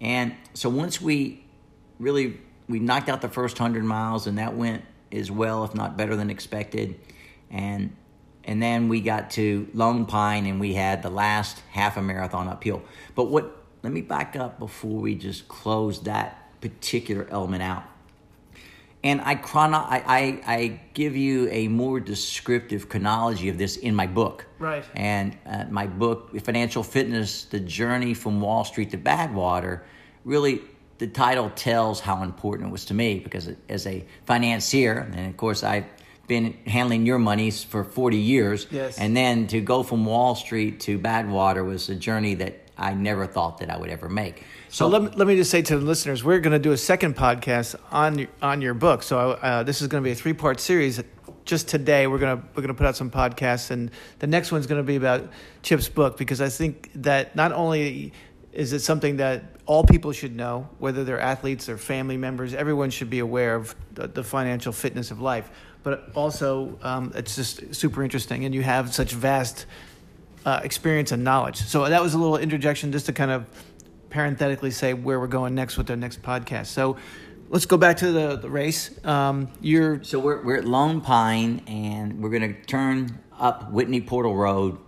and 0.00 0.34
so 0.54 0.68
once 0.68 1.00
we 1.00 1.44
really 1.98 2.38
we 2.68 2.78
knocked 2.78 3.08
out 3.08 3.20
the 3.20 3.28
first 3.28 3.58
100 3.60 3.84
miles, 3.84 4.26
and 4.26 4.38
that 4.38 4.56
went 4.56 4.84
as 5.12 5.30
well, 5.30 5.64
if 5.64 5.74
not 5.74 5.96
better 5.96 6.16
than 6.16 6.30
expected, 6.30 6.98
and 7.50 7.94
and 8.44 8.62
then 8.62 8.88
we 8.88 9.00
got 9.00 9.30
to 9.32 9.68
Lone 9.72 10.04
Pine, 10.04 10.46
and 10.46 10.60
we 10.60 10.74
had 10.74 11.02
the 11.02 11.10
last 11.10 11.62
half 11.70 11.96
a 11.96 12.02
marathon 12.02 12.48
uphill. 12.48 12.82
But 13.14 13.24
what? 13.24 13.60
Let 13.82 13.92
me 13.92 14.00
back 14.00 14.34
up 14.34 14.58
before 14.58 14.98
we 14.98 15.14
just 15.14 15.46
close 15.46 16.04
that 16.04 16.58
particular 16.62 17.26
element 17.30 17.62
out 17.62 17.84
and 19.04 19.20
I, 19.20 19.34
chrono- 19.34 19.86
I, 19.86 20.02
I, 20.06 20.54
I 20.54 20.80
give 20.94 21.14
you 21.14 21.46
a 21.50 21.68
more 21.68 22.00
descriptive 22.00 22.88
chronology 22.88 23.50
of 23.50 23.58
this 23.58 23.76
in 23.76 23.94
my 23.94 24.06
book. 24.06 24.46
Right. 24.58 24.82
And 24.96 25.36
uh, 25.46 25.66
my 25.70 25.86
book, 25.86 26.36
Financial 26.40 26.82
Fitness 26.82 27.44
The 27.44 27.60
Journey 27.60 28.14
from 28.14 28.40
Wall 28.40 28.64
Street 28.64 28.90
to 28.92 28.98
Badwater, 28.98 29.82
really, 30.24 30.62
the 30.96 31.06
title 31.06 31.50
tells 31.50 32.00
how 32.00 32.22
important 32.22 32.70
it 32.70 32.72
was 32.72 32.86
to 32.86 32.94
me 32.94 33.18
because 33.18 33.50
as 33.68 33.86
a 33.86 34.06
financier, 34.24 35.10
and 35.14 35.28
of 35.28 35.36
course, 35.36 35.62
I've 35.62 35.84
been 36.26 36.54
handling 36.66 37.04
your 37.04 37.18
monies 37.18 37.62
for 37.62 37.84
40 37.84 38.16
years. 38.16 38.66
Yes. 38.70 38.96
And 38.96 39.14
then 39.14 39.46
to 39.48 39.60
go 39.60 39.82
from 39.82 40.06
Wall 40.06 40.34
Street 40.34 40.80
to 40.80 40.98
Badwater 40.98 41.66
was 41.66 41.90
a 41.90 41.94
journey 41.94 42.34
that 42.36 42.63
I 42.76 42.94
never 42.94 43.26
thought 43.26 43.58
that 43.58 43.70
I 43.70 43.76
would 43.76 43.90
ever 43.90 44.08
make. 44.08 44.44
So 44.68 44.88
let 44.88 45.02
me, 45.02 45.08
let 45.14 45.28
me 45.28 45.36
just 45.36 45.50
say 45.50 45.62
to 45.62 45.78
the 45.78 45.84
listeners, 45.84 46.24
we're 46.24 46.40
going 46.40 46.52
to 46.52 46.58
do 46.58 46.72
a 46.72 46.76
second 46.76 47.16
podcast 47.16 47.76
on 47.92 48.26
on 48.42 48.60
your 48.60 48.74
book. 48.74 49.02
So 49.02 49.32
uh, 49.32 49.62
this 49.62 49.80
is 49.80 49.88
going 49.88 50.02
to 50.02 50.04
be 50.04 50.12
a 50.12 50.16
three 50.16 50.32
part 50.32 50.60
series. 50.60 51.02
Just 51.44 51.68
today, 51.68 52.06
we're 52.06 52.18
to 52.18 52.42
we're 52.54 52.66
to 52.66 52.74
put 52.74 52.86
out 52.86 52.96
some 52.96 53.10
podcasts, 53.10 53.70
and 53.70 53.90
the 54.18 54.26
next 54.26 54.50
one's 54.50 54.66
going 54.66 54.80
to 54.80 54.86
be 54.86 54.96
about 54.96 55.28
Chip's 55.62 55.88
book 55.88 56.16
because 56.16 56.40
I 56.40 56.48
think 56.48 56.90
that 56.96 57.36
not 57.36 57.52
only 57.52 58.12
is 58.52 58.72
it 58.72 58.80
something 58.80 59.16
that 59.18 59.44
all 59.66 59.84
people 59.84 60.12
should 60.12 60.34
know, 60.34 60.68
whether 60.78 61.04
they're 61.04 61.20
athletes 61.20 61.68
or 61.68 61.76
family 61.76 62.16
members, 62.16 62.54
everyone 62.54 62.90
should 62.90 63.10
be 63.10 63.18
aware 63.18 63.54
of 63.56 63.74
the, 63.92 64.06
the 64.06 64.22
financial 64.22 64.72
fitness 64.72 65.10
of 65.10 65.20
life. 65.20 65.50
But 65.82 66.10
also, 66.14 66.78
um, 66.82 67.12
it's 67.14 67.36
just 67.36 67.74
super 67.74 68.02
interesting, 68.02 68.44
and 68.44 68.54
you 68.54 68.62
have 68.62 68.94
such 68.94 69.12
vast 69.12 69.66
uh, 70.44 70.60
experience 70.62 71.12
and 71.12 71.24
knowledge. 71.24 71.56
So 71.56 71.88
that 71.88 72.02
was 72.02 72.14
a 72.14 72.18
little 72.18 72.36
interjection 72.36 72.92
just 72.92 73.06
to 73.06 73.12
kind 73.12 73.30
of 73.30 73.46
parenthetically 74.10 74.70
say 74.70 74.94
where 74.94 75.18
we're 75.18 75.26
going 75.26 75.54
next 75.54 75.76
with 75.76 75.90
our 75.90 75.96
next 75.96 76.22
podcast. 76.22 76.66
So 76.66 76.96
let's 77.48 77.66
go 77.66 77.76
back 77.76 77.96
to 77.98 78.12
the, 78.12 78.36
the 78.36 78.50
race. 78.50 79.04
Um, 79.04 79.48
you're 79.60 80.02
so 80.04 80.18
we're 80.18 80.42
we're 80.42 80.56
at 80.56 80.64
Lone 80.64 81.00
Pine, 81.00 81.62
and 81.66 82.22
we're 82.22 82.30
going 82.30 82.54
to 82.54 82.62
turn 82.62 83.18
up 83.38 83.70
Whitney 83.70 84.00
Portal 84.00 84.36
Road 84.36 84.78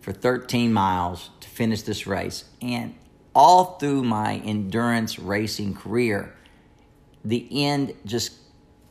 for 0.00 0.12
13 0.12 0.72
miles 0.72 1.30
to 1.40 1.48
finish 1.48 1.82
this 1.82 2.06
race. 2.06 2.44
And 2.62 2.94
all 3.34 3.78
through 3.78 4.04
my 4.04 4.36
endurance 4.38 5.18
racing 5.18 5.74
career, 5.74 6.34
the 7.24 7.46
end 7.64 7.94
just 8.04 8.32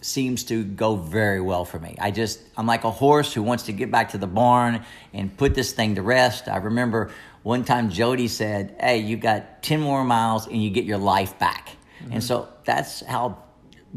seems 0.01 0.44
to 0.46 0.63
go 0.63 0.96
very 0.96 1.41
well 1.41 1.65
for 1.65 1.79
me. 1.79 1.96
I 2.00 2.12
just 2.12 2.39
I'm 2.58 2.65
like 2.65 2.84
a 2.84 2.91
horse 2.91 3.34
who 3.34 3.44
wants 3.44 3.63
to 3.63 3.74
get 3.74 3.91
back 3.91 4.12
to 4.12 4.18
the 4.18 4.27
barn 4.27 4.84
and 5.13 5.36
put 5.36 5.56
this 5.56 5.72
thing 5.72 5.96
to 5.96 6.01
rest. 6.01 6.48
I 6.48 6.58
remember 6.58 7.12
one 7.44 7.63
time 7.63 7.89
Jody 7.89 8.27
said, 8.27 8.75
Hey, 8.79 9.00
you 9.00 9.18
got 9.18 9.63
10 9.63 9.79
more 9.79 10.03
miles 10.03 10.48
and 10.48 10.62
you 10.63 10.70
get 10.70 10.86
your 10.86 10.98
life 10.98 11.38
back. 11.39 11.70
Mm-hmm. 12.01 12.13
And 12.13 12.24
so 12.24 12.50
that's 12.65 13.01
how 13.06 13.44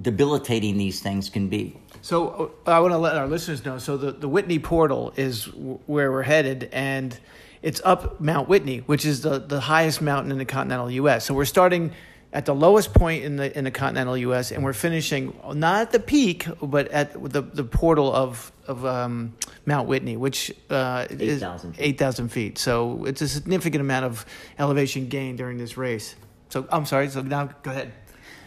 debilitating 0.00 0.76
these 0.76 1.00
things 1.00 1.28
can 1.28 1.48
be. 1.48 1.76
So 2.00 2.52
uh, 2.66 2.70
I 2.70 2.80
want 2.80 2.92
to 2.92 2.98
let 2.98 3.16
our 3.16 3.28
listeners 3.28 3.64
know. 3.64 3.78
So 3.78 3.96
the, 3.96 4.12
the 4.12 4.28
Whitney 4.28 4.58
Portal 4.58 5.12
is 5.16 5.44
w- 5.46 5.78
where 5.86 6.10
we're 6.10 6.22
headed, 6.22 6.68
and 6.72 7.16
it's 7.62 7.80
up 7.84 8.20
Mount 8.20 8.48
Whitney, 8.48 8.78
which 8.78 9.04
is 9.04 9.20
the, 9.22 9.38
the 9.38 9.60
highest 9.60 10.02
mountain 10.02 10.32
in 10.32 10.38
the 10.38 10.44
continental 10.44 10.90
U.S. 10.90 11.24
So 11.24 11.34
we're 11.34 11.44
starting 11.44 11.92
at 12.32 12.46
the 12.46 12.54
lowest 12.54 12.94
point 12.94 13.24
in 13.24 13.36
the 13.36 13.56
in 13.56 13.64
the 13.64 13.70
continental 13.70 14.16
U.S. 14.16 14.52
and 14.52 14.64
we're 14.64 14.72
finishing 14.72 15.36
not 15.54 15.82
at 15.82 15.92
the 15.92 16.00
peak, 16.00 16.46
but 16.62 16.88
at 16.88 17.12
the 17.12 17.42
the 17.42 17.64
portal 17.64 18.12
of 18.12 18.50
of 18.66 18.86
um, 18.86 19.34
Mount 19.66 19.88
Whitney, 19.88 20.16
which 20.16 20.50
uh, 20.70 21.06
8, 21.10 21.20
is 21.20 21.44
eight 21.78 21.98
thousand 21.98 22.28
feet. 22.28 22.58
So 22.58 23.04
it's 23.04 23.20
a 23.20 23.28
significant 23.28 23.80
amount 23.80 24.06
of 24.06 24.24
elevation 24.58 25.08
gain 25.08 25.36
during 25.36 25.58
this 25.58 25.76
race. 25.76 26.14
So 26.48 26.66
I'm 26.70 26.86
sorry. 26.86 27.08
So 27.08 27.22
now 27.22 27.50
go 27.62 27.70
ahead. 27.70 27.92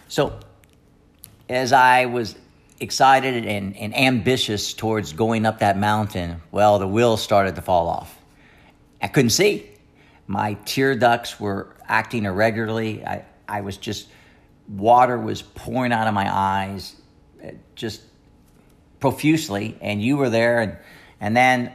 So 0.07 0.39
as 1.49 1.73
I 1.73 2.05
was 2.05 2.35
excited 2.79 3.45
and, 3.45 3.75
and 3.77 3.95
ambitious 3.95 4.73
towards 4.73 5.13
going 5.13 5.45
up 5.45 5.59
that 5.59 5.77
mountain, 5.77 6.41
well, 6.51 6.79
the 6.79 6.87
wheels 6.87 7.21
started 7.21 7.55
to 7.55 7.61
fall 7.61 7.87
off. 7.87 8.17
I 9.01 9.07
couldn't 9.07 9.29
see. 9.29 9.69
My 10.27 10.55
tear 10.65 10.95
ducts 10.95 11.39
were 11.39 11.75
acting 11.87 12.25
irregularly. 12.25 13.05
I, 13.05 13.25
I 13.47 13.61
was 13.61 13.77
just, 13.77 14.07
water 14.67 15.17
was 15.17 15.41
pouring 15.41 15.91
out 15.91 16.07
of 16.07 16.13
my 16.13 16.33
eyes 16.33 16.95
uh, 17.43 17.51
just 17.75 18.01
profusely. 18.99 19.77
And 19.81 20.01
you 20.01 20.17
were 20.17 20.29
there. 20.29 20.61
And, 20.61 20.77
and 21.19 21.37
then 21.37 21.71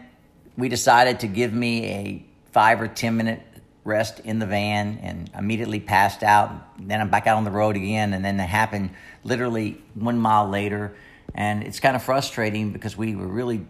we 0.57 0.69
decided 0.69 1.21
to 1.21 1.27
give 1.27 1.53
me 1.53 1.87
a 1.87 2.25
five 2.53 2.81
or 2.81 2.89
10 2.89 3.17
minute 3.17 3.43
rest 3.85 4.21
in 4.21 4.39
the 4.39 4.47
van 4.47 4.99
and 5.03 5.31
immediately 5.37 5.81
passed 5.81 6.23
out. 6.23 6.53
Then 6.79 7.01
I'm 7.01 7.11
back 7.11 7.27
out 7.27 7.37
on 7.37 7.45
the 7.45 7.51
road 7.51 7.77
again. 7.77 8.13
And 8.13 8.25
then 8.25 8.39
it 8.39 8.47
happened 8.47 8.91
literally 9.25 9.81
one 9.95 10.19
mile 10.19 10.49
later. 10.49 10.95
And 11.35 11.63
it's 11.63 11.81
kind 11.81 11.97
of 11.97 12.03
frustrating 12.03 12.73
because 12.73 12.97
we 12.97 13.15
were 13.15 13.27
really 13.27 13.67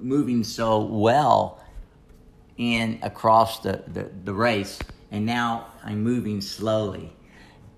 moving 0.00 0.44
so 0.44 0.80
well 0.80 1.60
in 2.56 2.98
across 3.02 3.60
the, 3.60 3.82
the, 3.86 4.10
the 4.24 4.34
race. 4.34 4.78
And 5.10 5.24
now 5.24 5.68
I'm 5.84 6.02
moving 6.02 6.40
slowly. 6.40 7.12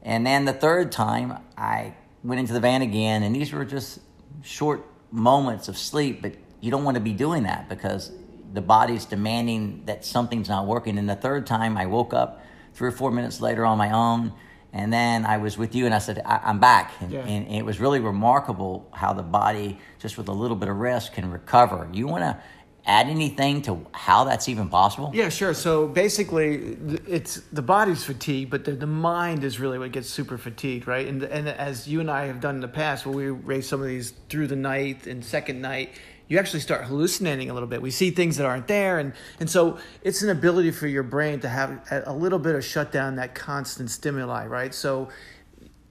And 0.03 0.27
then 0.27 0.45
the 0.45 0.53
third 0.53 0.93
time, 0.93 1.39
I 1.57 1.95
went 2.23 2.41
into 2.41 2.53
the 2.53 2.61
van 2.61 2.83
again, 2.83 3.23
and 3.23 3.35
these 3.35 3.53
were 3.53 3.65
just 3.65 4.01
short 4.43 4.87
moments 5.11 5.69
of 5.69 5.77
sleep, 5.77 6.23
but 6.23 6.33
you 6.61 6.71
don't 6.71 6.85
want 6.85 6.95
to 6.97 7.01
be 7.01 7.13
doing 7.13 7.45
that 7.45 7.69
because 7.69 8.13
the 8.53 8.61
body's 8.61 9.05
demanding 9.05 9.83
that 9.87 10.05
something's 10.05 10.49
not 10.49 10.67
working. 10.67 10.99
And 10.99 11.09
the 11.09 11.17
third 11.17 11.47
time, 11.47 11.77
I 11.77 11.87
woke 11.87 12.15
up 12.15 12.43
three 12.75 12.89
or 12.89 12.93
four 12.93 13.11
minutes 13.11 13.41
later 13.41 13.65
on 13.65 13.79
my 13.79 13.91
own, 13.91 14.33
and 14.73 14.93
then 14.93 15.27
I 15.27 15.39
was 15.39 15.59
with 15.59 15.75
you, 15.75 15.87
and 15.87 15.95
I 15.95 15.99
said, 15.99 16.23
I- 16.25 16.51
am 16.51 16.61
back. 16.61 16.93
And, 17.01 17.11
yeah. 17.11 17.21
and 17.21 17.49
it 17.49 17.65
was 17.65 17.81
really 17.81 18.01
remarkable 18.01 18.89
how 18.93 19.13
the 19.13 19.23
body, 19.23 19.79
just 19.99 20.17
with 20.17 20.29
a 20.29 20.33
little 20.33 20.57
bit 20.57 20.69
of 20.69 20.77
rest, 20.77 21.13
can 21.13 21.31
recover. 21.31 21.89
You 21.93 22.07
want 22.07 22.23
to 22.23 22.41
add 22.87 23.09
anything 23.09 23.63
to 23.63 23.87
how 23.93 24.25
that's 24.25 24.49
even 24.49 24.69
possible? 24.69 25.11
Yeah, 25.15 25.29
sure. 25.29 25.55
So 25.55 25.87
basically, 25.87 26.77
it's 27.07 27.37
the 27.53 27.63
body's 27.63 28.05
fatigued, 28.05 28.51
but 28.51 28.65
the, 28.65 28.73
the 28.73 28.87
mind 28.87 29.45
is 29.45 29.61
really 29.61 29.79
what 29.79 29.93
gets 29.93 30.09
super 30.09 30.39
fatigued, 30.39 30.87
right? 30.87 31.07
And 31.07 31.23
and 31.23 31.49
as 31.49 31.89
you 31.89 32.01
and 32.01 32.11
I 32.11 32.27
have 32.27 32.41
done 32.41 32.57
in 32.57 32.61
the 32.61 32.69
past, 32.69 33.07
when 33.07 33.17
we 33.17 33.29
race 33.29 33.69
some 33.69 33.81
of 33.81 33.87
these 33.87 34.13
through 34.29 34.49
the 34.49 34.57
night 34.57 35.07
and 35.07 35.25
second 35.25 35.61
night, 35.61 35.91
you 36.29 36.39
actually 36.39 36.61
start 36.61 36.85
hallucinating 36.85 37.51
a 37.51 37.55
little 37.55 37.69
bit. 37.69 37.83
We 37.83 37.91
see 37.91 38.11
things 38.11 38.37
that 38.37 38.47
aren't 38.47 38.69
there, 38.69 38.99
and 38.99 39.13
and 39.41 39.51
so 39.51 39.79
it's 40.03 40.23
an 40.23 40.31
ability 40.31 40.71
for 40.71 40.87
your 40.87 41.03
brain 41.03 41.41
to 41.41 41.49
have 41.49 41.87
a 42.07 42.15
little 42.15 42.39
bit 42.39 42.55
of 42.55 42.65
shut 42.65 42.93
down 42.93 43.17
that 43.17 43.35
constant 43.35 43.91
stimuli, 43.91 44.47
right? 44.47 44.75
So 44.75 45.09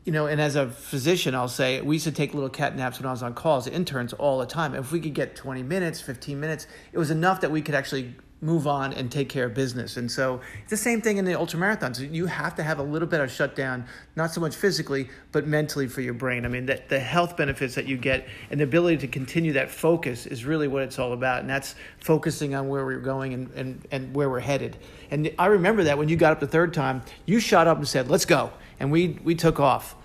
you 0.06 0.12
know, 0.12 0.28
and 0.28 0.40
as 0.40 0.56
a 0.56 0.70
physician, 0.70 1.36
I'll 1.36 1.48
say 1.48 1.82
we 1.82 1.96
used 1.96 2.06
to 2.06 2.12
take 2.12 2.34
little 2.34 2.50
cat 2.50 2.76
naps 2.76 3.00
when 3.00 3.06
I 3.06 3.12
was 3.12 3.22
on 3.22 3.34
calls, 3.34 3.68
interns 3.68 4.14
all 4.14 4.40
the 4.40 4.46
time. 4.46 4.74
If 4.74 4.92
we 4.92 5.00
could 5.00 5.14
get 5.14 5.36
20 5.36 5.64
minutes, 5.64 6.02
15 6.02 6.40
minutes, 6.40 6.68
it 6.94 6.98
was 6.98 7.12
enough 7.12 7.42
that 7.42 7.52
we 7.52 7.62
could 7.62 7.76
actually 7.76 8.16
move 8.42 8.68
on 8.68 8.94
and 8.94 9.12
take 9.12 9.28
care 9.28 9.46
of 9.46 9.54
business. 9.54 9.98
And 9.98 10.10
so 10.10 10.40
it's 10.62 10.70
the 10.70 10.78
same 10.78 11.02
thing 11.02 11.18
in 11.18 11.26
the 11.26 11.34
ultramarathons. 11.34 12.14
You 12.14 12.26
have 12.26 12.56
to 12.56 12.64
have 12.64 12.80
a 12.80 12.84
little 12.84 13.08
bit 13.08 13.20
of 13.20 13.30
shutdown, 13.30 13.86
not 14.16 14.32
so 14.32 14.40
much 14.40 14.56
physically, 14.56 15.10
but 15.32 15.46
mentally 15.46 15.88
for 15.88 16.02
your 16.02 16.14
brain. 16.14 16.46
I 16.46 16.48
mean, 16.48 16.66
that 16.68 16.88
the 16.88 17.00
health 17.00 17.36
benefits 17.36 17.76
that 17.76 17.86
you 17.86 17.98
get 17.98 18.28
and 18.50 18.60
the 18.60 18.64
ability 18.64 18.98
to 19.00 19.08
continue 19.08 19.54
that 19.54 19.70
focus 19.70 20.26
is 20.26 20.46
really 20.46 20.68
what 20.68 20.84
it's 20.84 21.00
all 21.00 21.12
about. 21.12 21.42
And 21.42 21.50
that's 21.50 21.76
focusing 22.00 22.56
on 22.56 22.70
where 22.70 22.86
we're 22.86 23.00
going 23.00 23.34
and, 23.34 23.52
and, 23.56 23.88
and 23.92 24.16
where 24.16 24.30
we're 24.30 24.40
headed. 24.40 24.78
And 25.12 25.32
I 25.38 25.48
remember 25.48 25.84
that 25.84 25.98
when 25.98 26.08
you 26.08 26.16
got 26.16 26.32
up 26.32 26.40
the 26.40 26.48
third 26.48 26.74
time, 26.74 27.02
you 27.26 27.40
shot 27.40 27.68
up 27.68 27.78
and 27.78 27.88
said, 27.88 28.10
let's 28.10 28.26
go. 28.26 28.52
And 28.80 28.92
we, 28.92 29.20
we 29.24 29.36
took 29.36 29.60
off. 29.60 29.96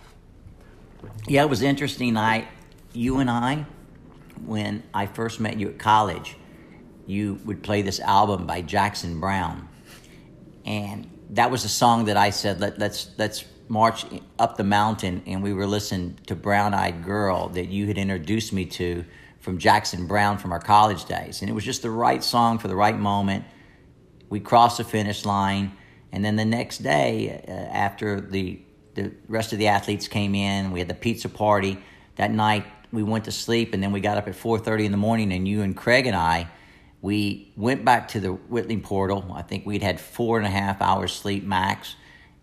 Yeah, 1.28 1.42
it 1.42 1.50
was 1.50 1.62
interesting. 1.62 2.16
I, 2.16 2.48
you 2.92 3.18
and 3.18 3.30
I, 3.30 3.66
when 4.44 4.82
I 4.92 5.06
first 5.06 5.40
met 5.40 5.58
you 5.58 5.68
at 5.68 5.78
college, 5.78 6.36
you 7.06 7.40
would 7.44 7.62
play 7.62 7.82
this 7.82 8.00
album 8.00 8.46
by 8.46 8.62
Jackson 8.62 9.20
Browne, 9.20 9.68
and 10.64 11.10
that 11.30 11.50
was 11.50 11.64
a 11.64 11.68
song 11.68 12.06
that 12.06 12.16
I 12.16 12.30
said 12.30 12.60
Let, 12.60 12.78
let's 12.78 13.10
let's 13.18 13.44
march 13.68 14.06
up 14.38 14.56
the 14.56 14.64
mountain, 14.64 15.22
and 15.26 15.42
we 15.42 15.52
were 15.52 15.66
listening 15.66 16.18
to 16.26 16.34
Brown 16.34 16.74
Eyed 16.74 17.04
Girl 17.04 17.48
that 17.50 17.68
you 17.68 17.86
had 17.86 17.98
introduced 17.98 18.52
me 18.52 18.64
to 18.66 19.04
from 19.40 19.58
Jackson 19.58 20.06
Browne 20.06 20.38
from 20.38 20.52
our 20.52 20.60
college 20.60 21.04
days, 21.04 21.42
and 21.42 21.50
it 21.50 21.52
was 21.52 21.64
just 21.64 21.82
the 21.82 21.90
right 21.90 22.22
song 22.24 22.58
for 22.58 22.68
the 22.68 22.76
right 22.76 22.98
moment. 22.98 23.44
We 24.30 24.40
crossed 24.40 24.78
the 24.78 24.84
finish 24.84 25.24
line, 25.24 25.76
and 26.14 26.24
then 26.24 26.36
the 26.36 26.44
next 26.44 26.78
day, 26.78 27.42
uh, 27.46 27.50
after 27.50 28.20
the 28.20 28.60
the 28.94 29.12
rest 29.28 29.52
of 29.52 29.58
the 29.58 29.66
athletes 29.66 30.08
came 30.08 30.34
in. 30.34 30.70
We 30.70 30.78
had 30.78 30.88
the 30.88 30.94
pizza 30.94 31.28
party 31.28 31.78
that 32.14 32.30
night. 32.30 32.64
We 32.92 33.02
went 33.02 33.24
to 33.24 33.32
sleep, 33.32 33.74
and 33.74 33.82
then 33.82 33.90
we 33.90 34.00
got 34.00 34.16
up 34.16 34.28
at 34.28 34.34
4:30 34.34 34.84
in 34.84 34.92
the 34.92 34.98
morning. 34.98 35.32
And 35.32 35.46
you 35.46 35.62
and 35.62 35.76
Craig 35.76 36.06
and 36.06 36.16
I, 36.16 36.48
we 37.02 37.52
went 37.56 37.84
back 37.84 38.08
to 38.08 38.20
the 38.20 38.32
Whitney 38.32 38.78
portal. 38.78 39.32
I 39.34 39.42
think 39.42 39.66
we'd 39.66 39.82
had 39.82 40.00
four 40.00 40.38
and 40.38 40.46
a 40.46 40.50
half 40.50 40.80
hours 40.80 41.12
sleep 41.12 41.44
max, 41.44 41.96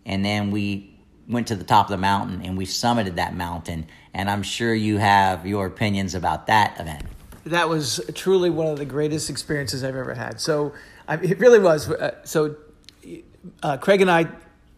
and 0.06 0.24
then 0.24 0.52
we 0.52 1.00
went 1.28 1.48
to 1.48 1.56
the 1.56 1.64
top 1.64 1.86
of 1.86 1.92
the 1.92 1.98
mountain 1.98 2.42
and 2.42 2.58
we 2.58 2.66
summited 2.66 3.16
that 3.16 3.34
mountain. 3.34 3.88
And 4.14 4.30
I'm 4.30 4.44
sure 4.44 4.74
you 4.74 4.98
have 4.98 5.46
your 5.46 5.66
opinions 5.66 6.14
about 6.14 6.48
that 6.48 6.78
event. 6.78 7.06
That 7.46 7.70
was 7.70 8.02
truly 8.14 8.50
one 8.50 8.68
of 8.68 8.78
the 8.78 8.86
greatest 8.86 9.30
experiences 9.30 9.82
I've 9.82 9.96
ever 9.96 10.14
had. 10.14 10.42
So 10.42 10.74
I, 11.08 11.16
it 11.16 11.40
really 11.40 11.60
was. 11.60 11.90
Uh, 11.90 12.20
so 12.26 12.58
uh, 13.64 13.78
Craig 13.78 14.02
and 14.02 14.12
I 14.12 14.28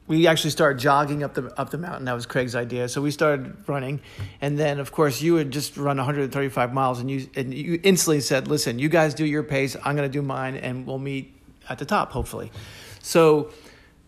we 0.05 0.27
actually 0.27 0.49
started 0.49 0.79
jogging 0.79 1.23
up 1.23 1.33
the 1.33 1.53
up 1.59 1.69
the 1.69 1.77
mountain. 1.77 2.05
That 2.05 2.13
was 2.13 2.25
Craig's 2.25 2.55
idea. 2.55 2.89
So 2.89 3.01
we 3.01 3.11
started 3.11 3.55
running, 3.67 4.01
and 4.41 4.59
then 4.59 4.79
of 4.79 4.91
course 4.91 5.21
you 5.21 5.35
had 5.35 5.51
just 5.51 5.77
run 5.77 5.97
135 5.97 6.73
miles, 6.73 6.99
and 6.99 7.09
you 7.09 7.29
and 7.35 7.53
you 7.53 7.79
instantly 7.83 8.19
said, 8.19 8.47
"Listen, 8.47 8.79
you 8.79 8.89
guys 8.89 9.13
do 9.13 9.25
your 9.25 9.43
pace. 9.43 9.75
I'm 9.83 9.95
going 9.95 10.09
to 10.09 10.13
do 10.13 10.21
mine, 10.21 10.55
and 10.55 10.85
we'll 10.85 10.99
meet 10.99 11.33
at 11.69 11.79
the 11.79 11.85
top, 11.85 12.11
hopefully." 12.11 12.51
So 13.01 13.51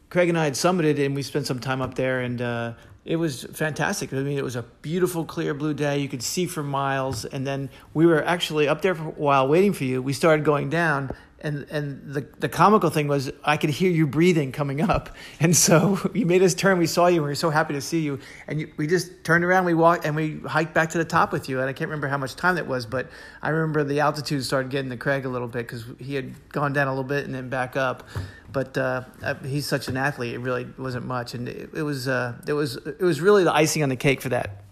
Craig 0.10 0.29
and 0.29 0.38
I 0.38 0.45
had 0.45 0.53
summited, 0.53 1.03
and 1.03 1.15
we 1.15 1.22
spent 1.22 1.48
some 1.48 1.60
time 1.60 1.81
up 1.81 1.95
there, 1.95 2.19
and 2.22 2.41
uh, 2.41 2.74
it 3.05 3.15
was 3.15 3.43
fantastic. 3.53 4.12
I 4.12 4.17
mean, 4.17 4.38
it 4.38 4.43
was 4.43 4.55
a 4.55 4.63
beautiful, 4.81 5.24
clear 5.24 5.53
blue 5.53 5.74
day. 5.74 6.00
You 6.00 6.10
could 6.10 6.24
see 6.24 6.45
for 6.45 6.63
miles, 6.63 7.24
and 7.24 7.48
then 7.48 7.69
we 7.93 8.05
were 8.05 8.24
actually 8.25 8.67
up 8.67 8.81
there 8.81 8.95
for 8.95 9.03
a 9.03 9.12
while 9.12 9.48
waiting 9.48 9.72
for 9.72 9.86
you. 9.86 10.01
We 10.01 10.12
started 10.12 10.43
going 10.43 10.69
down, 10.69 11.12
and 11.42 11.65
and 11.70 12.13
the 12.13 12.25
the 12.39 12.50
comical 12.50 12.89
thing 12.89 13.08
was 13.08 13.32
I 13.44 13.58
could 13.58 13.70
hear 13.70 13.92
you 13.92 14.08
breathing 14.08 14.51
coming 14.51 14.82
up, 14.82 15.15
and 15.39 15.56
so 15.56 16.00
you 16.13 16.25
made 16.25 16.42
us 16.42 16.54
turn. 16.54 16.77
We 16.77 16.88
saw 16.88 17.08
you, 17.08 17.18
and 17.18 17.24
we 17.24 17.30
were 17.30 17.36
so 17.36 17.50
happy 17.50 17.74
to 17.74 17.82
see 17.82 18.01
you, 18.01 18.20
and 18.48 18.62
you, 18.62 18.72
we 18.77 18.88
just 18.88 19.24
turned 19.24 19.44
around. 19.44 19.65
We 19.65 19.74
walked 19.74 20.06
and 20.06 20.15
we 20.15 20.39
hiked 20.46 20.74
back 20.74 20.89
to 20.92 20.98
the 20.98 21.06
top 21.06 21.32
with 21.32 21.50
you, 21.50 21.60
and 21.60 21.70
I 21.70 21.74
can't 21.74 21.89
remember 21.89 22.08
how 22.08 22.18
much 22.18 22.36
time 22.36 22.56
that 22.56 22.68
was, 22.68 22.86
but 22.86 23.10
I 23.42 23.50
remember 23.50 23.84
the 23.84 24.00
altitude 24.00 24.44
started 24.44 24.72
getting 24.72 24.89
to 24.92 24.98
Craig 24.98 25.25
a 25.25 25.30
little 25.30 25.48
bit 25.48 25.68
because 25.68 25.86
he 26.00 26.15
had 26.15 26.34
gone 26.50 26.74
down 26.74 26.88
a 26.88 26.92
little 26.92 27.04
bit 27.04 27.25
and 27.25 27.36
then 27.36 27.50
back 27.50 27.75
up. 27.75 28.08
But 28.51 28.77
uh, 28.77 29.04
he's 29.44 29.65
such 29.65 29.89
an 29.89 29.98
athlete; 29.98 30.34
it 30.34 30.39
really 30.39 30.65
wasn't 30.77 31.06
much, 31.06 31.34
and 31.34 31.50
it, 31.50 31.70
it 31.74 31.84
was 31.84 32.08
uh, 32.08 32.36
it 32.48 32.54
was 32.54 32.77
it 32.77 33.01
was 33.01 33.20
really 33.20 33.44
the 33.44 33.54
icing 33.54 33.84
on 33.84 33.89
the 33.89 33.96
cake 33.98 34.22
for 34.22 34.30
that. 34.30 34.63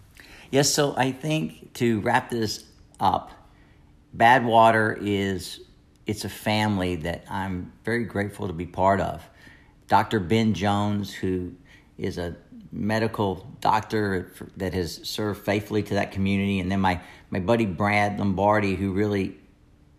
Yes, 0.50 0.72
so 0.72 0.94
I 0.96 1.12
think 1.12 1.74
to 1.74 2.00
wrap 2.00 2.30
this 2.30 2.64
up, 3.00 3.32
Badwater 4.16 4.96
is 5.02 5.63
it's 6.06 6.24
a 6.24 6.28
family 6.28 6.96
that 6.96 7.24
I'm 7.30 7.72
very 7.84 8.04
grateful 8.04 8.46
to 8.46 8.52
be 8.52 8.66
part 8.66 9.00
of. 9.00 9.22
Dr. 9.88 10.20
Ben 10.20 10.54
Jones, 10.54 11.12
who 11.12 11.52
is 11.98 12.18
a 12.18 12.36
medical 12.72 13.46
doctor 13.60 14.32
that 14.56 14.74
has 14.74 15.00
served 15.08 15.44
faithfully 15.44 15.82
to 15.84 15.94
that 15.94 16.12
community, 16.12 16.60
and 16.60 16.70
then 16.70 16.80
my, 16.80 17.00
my 17.30 17.40
buddy 17.40 17.66
Brad 17.66 18.18
Lombardi, 18.18 18.74
who 18.74 18.92
really 18.92 19.36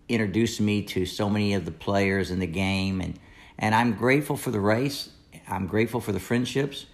introduced 0.09 0.62
me 0.62 0.83
to 0.83 1.05
so 1.05 1.29
many 1.29 1.53
of 1.53 1.65
the 1.65 1.71
players 1.71 2.31
in 2.31 2.39
the 2.39 2.47
game. 2.47 3.01
And, 3.01 3.19
and 3.57 3.74
I'm 3.74 3.93
grateful 3.93 4.38
for 4.38 4.51
the 4.51 4.59
race. 4.59 5.09
I'm 5.47 5.67
grateful 5.67 6.01
for 6.01 6.12
the 6.12 6.19
friendships. 6.19 6.85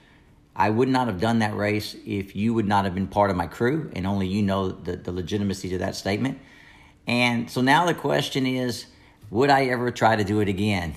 I 0.55 0.69
would 0.69 0.89
not 0.89 1.07
have 1.07 1.19
done 1.19 1.39
that 1.39 1.55
race 1.55 1.95
if 2.05 2.35
you 2.35 2.53
would 2.53 2.67
not 2.67 2.85
have 2.85 2.93
been 2.93 3.07
part 3.07 3.31
of 3.31 3.37
my 3.37 3.47
crew, 3.47 3.89
and 3.95 4.05
only 4.05 4.27
you 4.27 4.43
know 4.43 4.69
the, 4.69 4.97
the 4.97 5.11
legitimacy 5.11 5.69
to 5.69 5.77
that 5.79 5.95
statement. 5.95 6.39
And 7.07 7.49
so 7.49 7.61
now 7.61 7.85
the 7.85 7.93
question 7.93 8.45
is, 8.45 8.85
would 9.31 9.49
I 9.49 9.65
ever 9.65 9.89
try 9.89 10.15
to 10.15 10.23
do 10.23 10.41
it 10.41 10.49
again? 10.49 10.95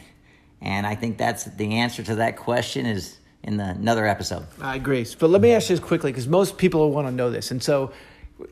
And 0.61 0.87
I 0.87 0.95
think 0.95 1.17
that's 1.17 1.45
the 1.45 1.77
answer 1.77 2.03
to 2.03 2.17
that 2.17 2.37
question 2.37 2.85
is 2.85 3.17
in 3.43 3.57
the, 3.57 3.69
another 3.69 4.07
episode. 4.07 4.47
I 4.61 4.77
agree. 4.77 5.07
But 5.19 5.31
let 5.31 5.41
me 5.41 5.53
ask 5.53 5.71
you 5.71 5.77
this 5.77 5.85
quickly 5.85 6.11
because 6.11 6.27
most 6.27 6.59
people 6.59 6.91
want 6.91 7.07
to 7.07 7.13
know 7.13 7.31
this. 7.31 7.51
And 7.51 7.63
so, 7.63 7.93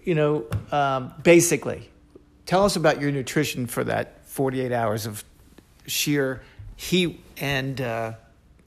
you 0.05 0.15
know, 0.15 0.47
um, 0.71 1.13
basically, 1.23 1.91
tell 2.47 2.65
us 2.65 2.77
about 2.77 3.01
your 3.01 3.11
nutrition 3.11 3.67
for 3.67 3.85
that 3.85 4.25
48 4.27 4.73
hours 4.73 5.07
of 5.07 5.25
sheer 5.87 6.43
heat 6.77 7.23
and, 7.39 7.81
uh, 7.81 8.13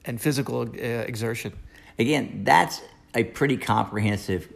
and 0.04 0.20
physical 0.20 0.62
uh, 0.62 0.64
exertion. 0.74 1.52
Again, 1.98 2.42
that's 2.44 2.82
a 3.14 3.24
pretty 3.24 3.56
comprehensive 3.56 4.52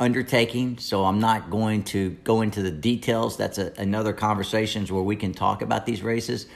undertaking, 0.00 0.78
so 0.78 1.04
I'm 1.04 1.18
not 1.18 1.50
going 1.50 1.82
to 1.84 2.10
go 2.24 2.42
into 2.42 2.62
the 2.62 2.70
details. 2.70 3.36
That's 3.36 3.58
a, 3.58 3.72
another 3.76 4.12
conversations 4.12 4.92
where 4.92 5.02
we 5.02 5.16
can 5.16 5.32
talk 5.34 5.62
about 5.62 5.86
these 5.86 6.02
races. 6.02 6.46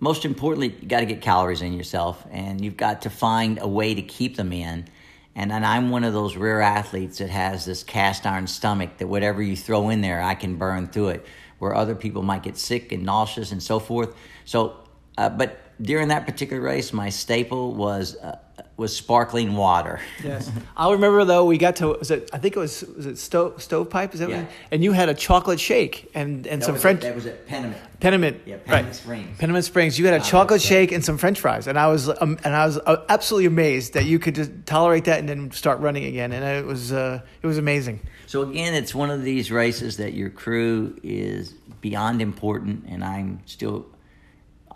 Most 0.00 0.24
importantly, 0.24 0.76
you 0.80 0.86
got 0.88 1.00
to 1.00 1.06
get 1.06 1.20
calories 1.20 1.60
in 1.60 1.72
yourself, 1.72 2.24
and 2.30 2.64
you've 2.64 2.76
got 2.76 3.02
to 3.02 3.10
find 3.10 3.58
a 3.60 3.66
way 3.66 3.94
to 3.94 4.02
keep 4.02 4.36
them 4.36 4.52
in. 4.52 4.86
And, 5.34 5.52
I'm 5.52 5.90
one 5.90 6.02
of 6.02 6.12
those 6.12 6.36
rare 6.36 6.60
athletes 6.60 7.18
that 7.18 7.30
has 7.30 7.64
this 7.64 7.84
cast 7.84 8.26
iron 8.26 8.48
stomach 8.48 8.98
that 8.98 9.06
whatever 9.06 9.40
you 9.40 9.56
throw 9.56 9.88
in 9.88 10.00
there, 10.00 10.20
I 10.20 10.34
can 10.34 10.56
burn 10.56 10.88
through 10.88 11.08
it. 11.08 11.26
Where 11.60 11.74
other 11.74 11.94
people 11.96 12.22
might 12.22 12.44
get 12.44 12.56
sick 12.56 12.92
and 12.92 13.04
nauseous 13.04 13.50
and 13.50 13.60
so 13.62 13.80
forth. 13.80 14.14
So, 14.44 14.76
uh, 15.16 15.28
but 15.28 15.58
during 15.80 16.08
that 16.08 16.26
particular 16.26 16.62
race, 16.62 16.92
my 16.92 17.08
staple 17.08 17.74
was 17.74 18.16
uh, 18.16 18.38
was 18.78 18.96
sparkling 18.96 19.56
water. 19.56 20.00
Yes, 20.22 20.50
I'll 20.76 20.92
remember 20.92 21.24
though. 21.24 21.44
We 21.44 21.58
got 21.58 21.76
to 21.76 21.88
was 21.88 22.12
it? 22.12 22.30
I 22.32 22.38
think 22.38 22.56
it 22.56 22.60
was 22.60 22.84
was 22.96 23.06
it 23.06 23.18
stove 23.18 23.60
stovepipe? 23.60 24.14
Is 24.14 24.20
that 24.20 24.30
yeah. 24.30 24.42
what, 24.42 24.50
and 24.70 24.84
you 24.84 24.92
had 24.92 25.08
a 25.08 25.14
chocolate 25.14 25.58
shake 25.58 26.08
and 26.14 26.46
and 26.46 26.62
that 26.62 26.66
some 26.66 26.76
French. 26.76 27.02
that 27.02 27.14
was 27.14 27.26
at 27.26 27.46
Panamint. 27.48 27.76
Panamint. 27.98 28.40
Yeah, 28.46 28.58
Panamint 28.58 28.68
right. 28.68 28.94
Springs. 28.94 29.38
Panamint 29.38 29.64
Springs. 29.64 29.98
You 29.98 30.06
had 30.06 30.20
a 30.20 30.24
chocolate 30.24 30.62
shake 30.62 30.92
and 30.92 31.04
some 31.04 31.18
French 31.18 31.40
fries, 31.40 31.66
and 31.66 31.76
I 31.76 31.88
was 31.88 32.08
um, 32.08 32.38
and 32.44 32.54
I 32.54 32.64
was 32.66 32.78
uh, 32.78 33.04
absolutely 33.08 33.46
amazed 33.46 33.94
that 33.94 34.04
you 34.04 34.20
could 34.20 34.36
just 34.36 34.52
tolerate 34.64 35.06
that 35.06 35.18
and 35.18 35.28
then 35.28 35.50
start 35.50 35.80
running 35.80 36.04
again, 36.04 36.32
and 36.32 36.44
it 36.44 36.64
was 36.64 36.92
uh, 36.92 37.20
it 37.42 37.46
was 37.48 37.58
amazing. 37.58 37.98
So 38.26 38.42
again, 38.42 38.74
it's 38.74 38.94
one 38.94 39.10
of 39.10 39.24
these 39.24 39.50
races 39.50 39.96
that 39.96 40.14
your 40.14 40.30
crew 40.30 40.96
is 41.02 41.52
beyond 41.80 42.22
important, 42.22 42.84
and 42.86 43.04
I'm 43.04 43.40
still 43.44 43.86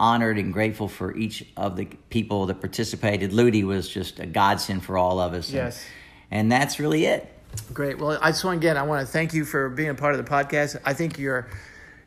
honored 0.02 0.36
and 0.36 0.52
grateful 0.52 0.88
for 0.88 1.16
each 1.16 1.46
of 1.56 1.76
the 1.76 1.84
people 2.10 2.46
that 2.46 2.60
participated. 2.60 3.32
Ludi 3.32 3.62
was 3.62 3.88
just 3.88 4.18
a 4.18 4.26
godsend 4.26 4.82
for 4.82 4.98
all 4.98 5.20
of 5.20 5.32
us. 5.32 5.48
Yes. 5.48 5.86
And, 6.28 6.40
and 6.40 6.52
that's 6.52 6.80
really 6.80 7.06
it. 7.06 7.32
Great. 7.72 7.98
Well, 7.98 8.18
I 8.20 8.30
just 8.30 8.44
want 8.44 8.56
again, 8.56 8.76
I 8.76 8.82
want 8.82 9.06
to 9.06 9.10
thank 9.10 9.32
you 9.32 9.44
for 9.44 9.68
being 9.68 9.90
a 9.90 9.94
part 9.94 10.14
of 10.14 10.24
the 10.24 10.28
podcast. 10.28 10.80
I 10.84 10.92
think 10.92 11.18
your 11.18 11.48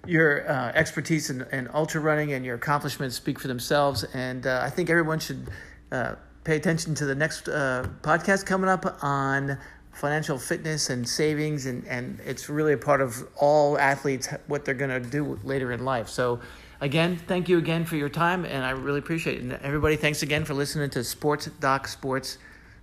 your 0.05 0.47
uh, 0.47 0.71
expertise 0.75 1.29
in, 1.29 1.45
in, 1.51 1.67
ultra 1.73 1.99
running 1.99 2.33
and 2.33 2.45
your 2.45 2.55
accomplishments 2.55 3.15
speak 3.15 3.39
for 3.39 3.47
themselves, 3.47 4.03
and 4.13 4.45
uh, 4.45 4.61
I 4.61 4.69
think 4.69 4.89
everyone 4.89 5.17
should 5.17 5.47
uh, 5.91 6.15
pay 6.43 6.57
attention 6.57 6.93
to 6.95 7.05
the 7.05 7.15
next 7.15 7.47
uh, 7.47 7.87
podcast 8.01 8.45
coming 8.45 8.69
up 8.69 9.03
on 9.03 9.57
financial 9.93 10.37
fitness 10.37 10.91
and 10.91 11.07
savings, 11.07 11.65
and, 11.65 11.87
and 11.87 12.19
it's 12.23 12.49
really 12.49 12.73
a 12.73 12.77
part 12.77 13.01
of 13.01 13.27
all 13.37 13.79
athletes 13.79 14.27
what 14.45 14.63
they're 14.63 14.75
going 14.75 15.01
to 15.01 15.09
do 15.09 15.39
later 15.43 15.71
in 15.71 15.85
life. 15.85 16.07
So 16.09 16.39
again, 16.81 17.17
thank 17.17 17.49
you 17.49 17.57
again 17.57 17.85
for 17.85 17.95
your 17.95 18.09
time, 18.09 18.45
and 18.45 18.63
I 18.63 18.71
really 18.71 18.99
appreciate 18.99 19.37
it. 19.37 19.43
And 19.43 19.53
everybody, 19.53 19.95
thanks 19.95 20.23
again 20.23 20.45
for 20.45 20.53
listening 20.53 20.89
to 20.91 21.03
Sports 21.03 21.47
Doc 21.59 21.87
Sports. 21.87 22.37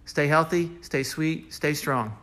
Stay 0.05 0.27
healthy, 0.27 0.71
stay 0.81 1.03
sweet, 1.03 1.53
stay 1.53 1.75
strong. 1.75 2.17